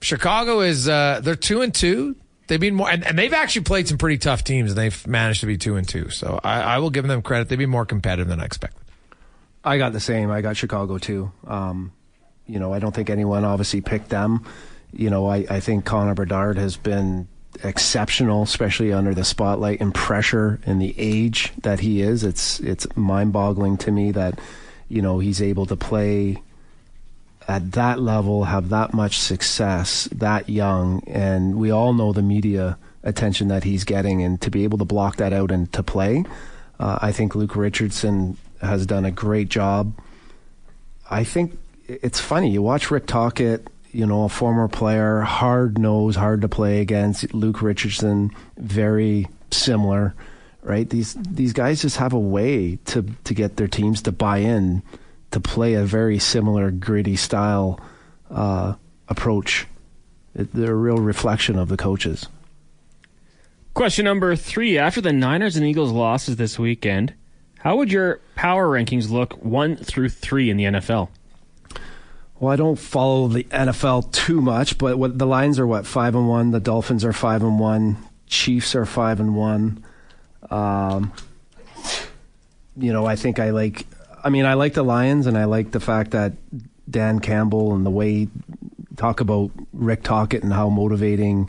[0.00, 2.16] Chicago is uh, they're two and two.
[2.46, 5.40] They've been more, and, and they've actually played some pretty tough teams, and they've managed
[5.40, 6.10] to be two and two.
[6.10, 7.48] So I, I will give them credit.
[7.48, 8.80] They've been more competitive than I expected.
[9.64, 10.30] I got the same.
[10.30, 11.32] I got Chicago too.
[11.46, 11.92] Um,
[12.46, 14.46] you know, I don't think anyone obviously picked them.
[14.92, 17.28] You know, I, I think Connor Bedard has been
[17.62, 22.24] exceptional, especially under the spotlight and pressure and the age that he is.
[22.24, 24.40] It's it's mind boggling to me that,
[24.88, 26.42] you know, he's able to play
[27.46, 32.78] at that level, have that much success, that young, and we all know the media
[33.02, 36.24] attention that he's getting, and to be able to block that out and to play,
[36.80, 39.92] uh, I think Luke Richardson has done a great job.
[41.10, 42.50] I think it's funny.
[42.50, 47.32] You watch Rick Tocchet, you know, a former player, hard nose, hard to play against.
[47.32, 50.14] Luke Richardson, very similar,
[50.62, 50.88] right?
[50.88, 54.82] These these guys just have a way to to get their teams to buy in
[55.30, 57.80] to play a very similar gritty style
[58.30, 58.74] uh,
[59.08, 59.66] approach.
[60.34, 62.26] It, they're a real reflection of the coaches.
[63.74, 67.14] Question number three: After the Niners and Eagles losses this weekend,
[67.58, 71.08] how would your power rankings look one through three in the NFL?
[72.44, 76.14] Well, I don't follow the NFL too much, but what the Lions are what five
[76.14, 76.50] and one.
[76.50, 77.96] The Dolphins are five and one.
[78.26, 79.82] Chiefs are five and one.
[80.50, 81.10] Um,
[82.76, 83.86] you know, I think I like.
[84.22, 86.34] I mean, I like the Lions, and I like the fact that
[86.90, 88.28] Dan Campbell and the way
[88.98, 91.48] talk about Rick Tocchet and how motivating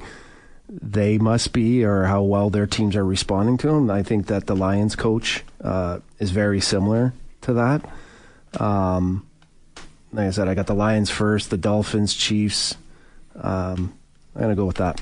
[0.69, 3.91] they must be, or how well their teams are responding to him.
[3.91, 8.61] I think that the Lions coach uh, is very similar to that.
[8.61, 9.27] Um,
[10.15, 12.75] like I said, I got the Lions first, the Dolphins, Chiefs.
[13.35, 13.93] Um,
[14.35, 15.01] I'm gonna go with that.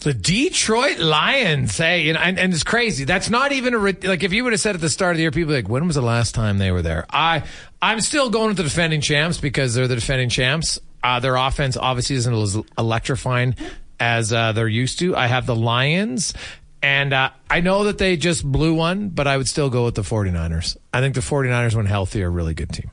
[0.00, 3.04] The Detroit Lions, hey, you know, and, and it's crazy.
[3.04, 4.22] That's not even a like.
[4.22, 5.96] If you would have said at the start of the year, people like, when was
[5.96, 7.06] the last time they were there?
[7.08, 7.44] I,
[7.80, 10.78] I'm still going with the defending champs because they're the defending champs.
[11.02, 13.54] Uh, their offense obviously isn't as electrifying
[14.00, 15.16] as uh, they're used to.
[15.16, 16.34] I have the Lions,
[16.82, 19.94] and uh, I know that they just blew one, but I would still go with
[19.94, 20.76] the 49ers.
[20.92, 22.90] I think the 49ers, when healthy, are a really good team.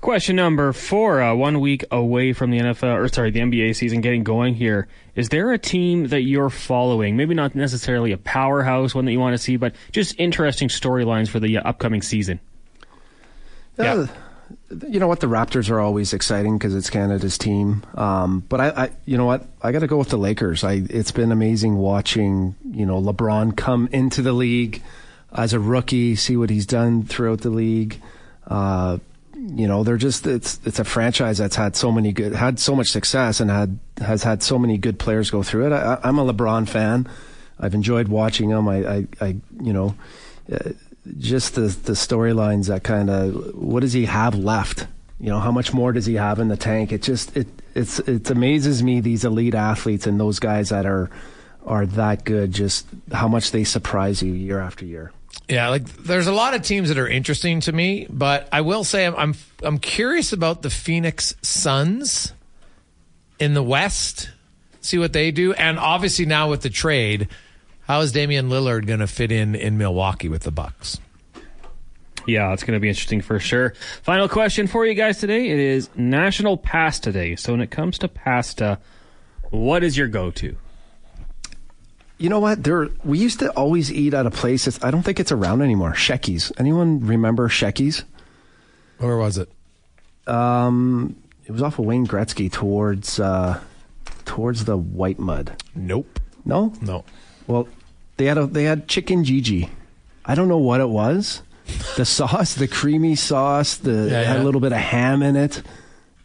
[0.00, 4.00] Question number four: uh, One week away from the NFL, or sorry, the NBA season
[4.00, 4.88] getting going here.
[5.14, 7.16] Is there a team that you're following?
[7.16, 11.28] Maybe not necessarily a powerhouse, one that you want to see, but just interesting storylines
[11.28, 12.40] for the uh, upcoming season.
[13.78, 14.06] Yeah.
[14.86, 15.20] You know what?
[15.20, 17.82] The Raptors are always exciting because it's Canada's team.
[17.94, 19.44] Um, but I, I, you know what?
[19.62, 20.62] I got to go with the Lakers.
[20.62, 24.82] I, it's been amazing watching, you know, LeBron come into the league
[25.32, 28.00] as a rookie, see what he's done throughout the league.
[28.46, 28.98] Uh,
[29.54, 32.74] you know, they're just it's it's a franchise that's had so many good had so
[32.74, 35.72] much success and had has had so many good players go through it.
[35.72, 37.08] I, I'm a LeBron fan.
[37.58, 38.68] I've enjoyed watching him.
[38.68, 39.26] I, I, I
[39.60, 39.94] you know,
[40.52, 40.70] uh,
[41.18, 44.86] just the the storylines that kind of what does he have left?
[45.20, 46.92] You know, how much more does he have in the tank?
[46.92, 51.08] It just it it's it amazes me these elite athletes and those guys that are
[51.64, 52.52] are that good.
[52.52, 55.12] Just how much they surprise you year after year.
[55.48, 58.82] Yeah, like there's a lot of teams that are interesting to me, but I will
[58.82, 62.32] say I'm I'm, I'm curious about the Phoenix Suns
[63.38, 64.30] in the West.
[64.80, 67.28] See what they do, and obviously now with the trade,
[67.82, 70.98] how is Damian Lillard going to fit in in Milwaukee with the Bucks?
[72.26, 73.74] Yeah, it's going to be interesting for sure.
[74.02, 75.48] Final question for you guys today.
[75.48, 77.36] It is National Pasta Day.
[77.36, 78.80] So when it comes to pasta,
[79.50, 80.56] what is your go-to?
[82.18, 82.64] You know what?
[82.64, 84.64] There, we used to always eat at a place.
[84.64, 85.92] That's, I don't think it's around anymore.
[85.92, 86.50] Shecky's.
[86.58, 88.04] Anyone remember Shecky's?
[88.98, 89.50] Where was it?
[90.26, 93.60] Um, it was off of Wayne Gretzky towards uh,
[94.24, 95.60] towards the Whitemud.
[95.74, 96.18] Nope.
[96.44, 96.72] No.
[96.80, 97.04] No.
[97.46, 97.68] Well,
[98.16, 99.70] they had a they had chicken Gigi.
[100.24, 101.42] I don't know what it was.
[101.96, 105.36] The sauce, the creamy sauce, the Yeah, it had a little bit of ham in
[105.36, 105.62] it.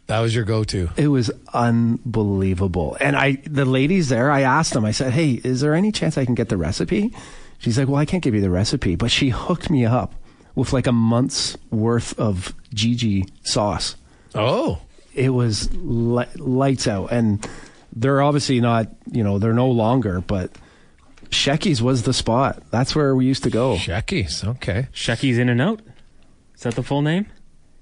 [0.08, 0.90] That was your go-to.
[0.96, 2.96] It was unbelievable.
[3.00, 6.18] And I, the ladies there, I asked them, I said, Hey, is there any chance
[6.18, 7.14] I can get the recipe?
[7.58, 10.14] She's like, Well, I can't give you the recipe, but she hooked me up
[10.54, 13.96] with like a month's worth of Gigi sauce.
[14.34, 14.80] Oh,
[15.14, 17.46] it was li- lights out, and
[17.94, 18.88] they're obviously not.
[19.10, 20.50] You know, they're no longer, but.
[21.30, 22.62] Shecky's was the spot.
[22.70, 23.76] That's where we used to go.
[23.76, 24.88] Shecky's, okay.
[24.92, 25.80] Shecky's In and Out.
[26.54, 27.24] Is that the full name?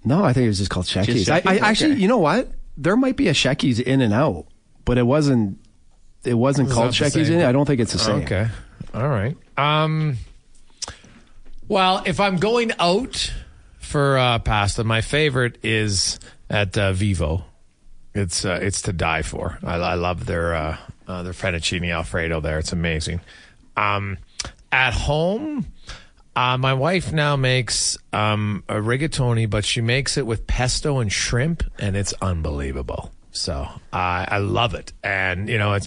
[0.05, 1.27] No, I think it was just called Shecky's.
[1.27, 1.63] Just I, I Shecky's?
[1.63, 2.51] actually, you know what?
[2.77, 4.47] There might be a Shecky's In and Out,
[4.85, 5.59] but it wasn't.
[6.25, 7.41] It wasn't called not the Shecky's same.
[7.41, 7.47] In.
[7.47, 8.23] I don't think it's the same.
[8.23, 8.49] Okay.
[8.95, 9.37] All right.
[9.57, 10.17] Um.
[11.69, 13.33] Well, if I'm going out
[13.79, 17.45] for uh, pasta, my favorite is at uh, Vivo.
[18.15, 19.59] It's uh, it's to die for.
[19.63, 20.77] I, I love their uh,
[21.07, 22.41] uh, their fettuccine alfredo.
[22.41, 23.21] There, it's amazing.
[23.77, 24.19] Um,
[24.73, 25.67] at home,
[26.41, 31.13] uh, my wife now makes um, a rigatoni, but she makes it with pesto and
[31.13, 33.13] shrimp, and it's unbelievable.
[33.31, 35.87] So I I love it, and you know it's.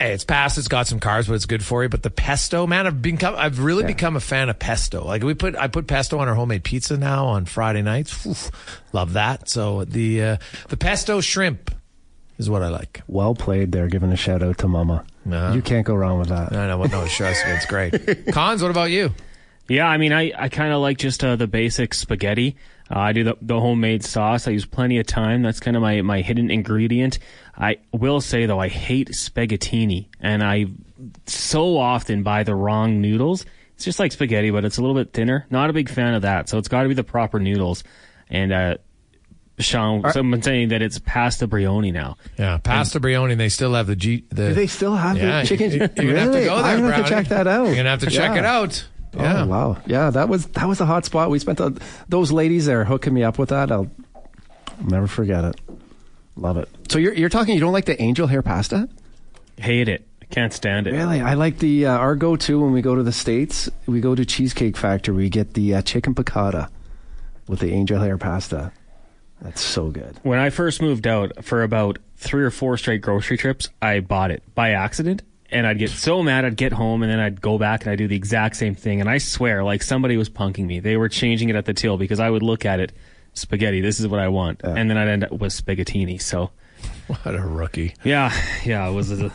[0.00, 0.58] Hey, it's past.
[0.58, 1.88] It's got some carbs, but it's good for you.
[1.88, 5.04] But the pesto, man, I've become, I've really become a fan of pesto.
[5.04, 8.26] Like we put, I put pesto on our homemade pizza now on Friday nights.
[8.26, 8.50] Oof,
[8.92, 9.48] love that.
[9.48, 10.36] So the uh,
[10.68, 11.70] the pesto shrimp
[12.38, 13.02] is what I like.
[13.06, 15.06] Well played there, giving a shout out to Mama.
[15.30, 15.54] Uh-huh.
[15.54, 16.52] You can't go wrong with that.
[16.52, 16.82] I know.
[16.82, 18.26] No, trust me, it's great.
[18.32, 19.14] Cons, what about you?
[19.68, 22.56] Yeah, I mean, I, I kind of like just uh, the basic spaghetti.
[22.90, 24.46] Uh, I do the, the homemade sauce.
[24.46, 25.42] I use plenty of time.
[25.42, 27.18] That's kind of my, my hidden ingredient.
[27.56, 30.66] I will say, though, I hate spaghettini, and I
[31.26, 33.46] so often buy the wrong noodles.
[33.76, 35.46] It's just like spaghetti, but it's a little bit thinner.
[35.50, 36.48] Not a big fan of that.
[36.48, 37.84] So it's got to be the proper noodles.
[38.28, 38.76] And uh,
[39.58, 42.16] Sean, someone saying that it's pasta brioni now.
[42.38, 43.36] Yeah, pasta brioni.
[43.36, 44.24] They still have the G.
[44.28, 45.70] The, Do they still have yeah, the chicken?
[45.72, 46.64] You, are gonna have to go there.
[46.64, 47.66] I'm gonna have to check that out.
[47.66, 48.38] You're gonna have to check Yeah.
[48.40, 48.86] it out.
[49.16, 49.42] Yeah.
[49.42, 51.30] Oh wow, yeah, that was that was a hot spot.
[51.30, 51.74] We spent a,
[52.08, 53.70] those ladies there hooking me up with that.
[53.70, 53.90] I'll
[54.82, 55.60] never forget it.
[56.36, 56.68] Love it.
[56.88, 58.88] So you're you're talking you don't like the angel hair pasta?
[59.56, 60.06] Hate it.
[60.30, 60.92] Can't stand it.
[60.92, 63.70] Really, I like the uh, our go to when we go to the states.
[63.86, 65.14] We go to Cheesecake Factory.
[65.14, 66.70] We get the uh, chicken piccata
[67.46, 68.72] with the angel hair pasta.
[69.40, 70.18] That's so good.
[70.22, 74.30] When I first moved out for about three or four straight grocery trips, I bought
[74.30, 75.22] it by accident.
[75.50, 77.98] And I'd get so mad, I'd get home and then I'd go back and I'd
[77.98, 79.00] do the exact same thing.
[79.00, 80.80] And I swear, like somebody was punking me.
[80.80, 82.92] They were changing it at the till because I would look at it,
[83.34, 84.62] spaghetti, this is what I want.
[84.64, 86.20] And then I'd end up with spaghettini.
[86.20, 86.50] So,
[87.06, 87.94] What a rookie.
[88.04, 88.32] yeah,
[88.64, 89.30] yeah, it was a,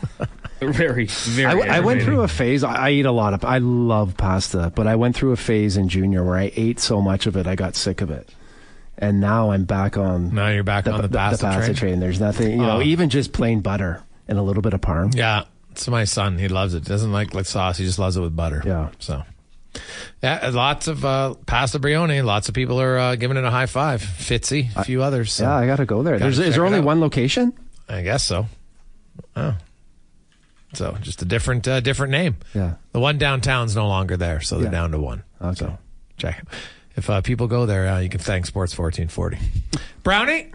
[0.60, 1.46] a very, very.
[1.46, 2.64] I, w- I went through a phase.
[2.64, 3.44] I, I eat a lot of.
[3.44, 7.00] I love pasta, but I went through a phase in junior where I ate so
[7.00, 8.28] much of it, I got sick of it.
[8.98, 10.34] And now I'm back on.
[10.34, 12.00] Now you're back on the pasta pasta train?
[12.00, 12.82] There's nothing, you know, Oh.
[12.82, 15.14] even just plain butter and a little bit of parm.
[15.16, 16.38] Yeah, it's my son.
[16.38, 16.84] He loves it.
[16.84, 17.78] Doesn't like like sauce.
[17.78, 18.62] He just loves it with butter.
[18.64, 18.90] Yeah.
[18.98, 19.22] So,
[20.22, 22.24] yeah, lots of uh, pasta brioni.
[22.24, 24.02] Lots of people are uh, giving it a high five.
[24.02, 25.32] Fitzy, a few others.
[25.32, 26.14] So Yeah, I got to go there.
[26.14, 26.84] Gotta There's, is there only out.
[26.84, 27.52] one location?
[27.88, 28.46] I guess so.
[29.36, 29.56] Oh,
[30.72, 32.36] so just a different uh, different name.
[32.54, 32.74] Yeah.
[32.92, 34.70] The one downtown's no longer there, so they're Yeah.
[34.70, 35.24] down to one.
[35.40, 35.54] Okay.
[35.54, 35.78] So
[36.16, 36.48] check it.
[36.96, 39.38] If uh, people go there, uh, you can thank Sports 1440.
[40.02, 40.52] Brownie,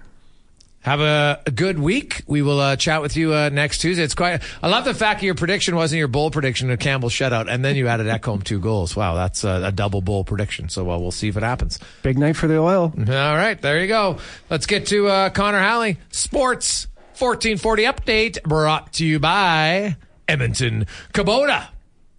[0.86, 2.21] have a, a good week.
[2.27, 4.03] We will uh, chat with you uh, next Tuesday.
[4.03, 4.43] It's quite.
[4.61, 7.65] I love the fact that your prediction wasn't your bowl prediction of Campbell shutout, and
[7.65, 8.95] then you added Ekholm two goals.
[8.95, 10.69] Wow, that's a, a double bowl prediction.
[10.69, 11.79] So uh, we'll see if it happens.
[12.03, 12.93] Big night for the oil.
[12.95, 14.19] All right, there you go.
[14.51, 16.86] Let's get to uh, Connor Halley Sports
[17.17, 19.95] 1440 update brought to you by
[20.27, 21.67] Edmonton Kubota.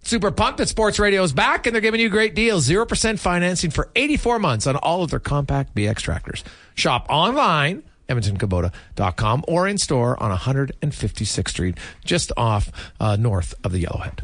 [0.03, 2.67] Super pumped that Sports Radio is back and they're giving you great deals.
[2.67, 6.43] 0% financing for 84 months on all of their compact BX tractors.
[6.75, 13.83] Shop online, edmontonkubota.com or in store on 156th Street, just off uh, north of the
[13.83, 14.23] Yellowhead.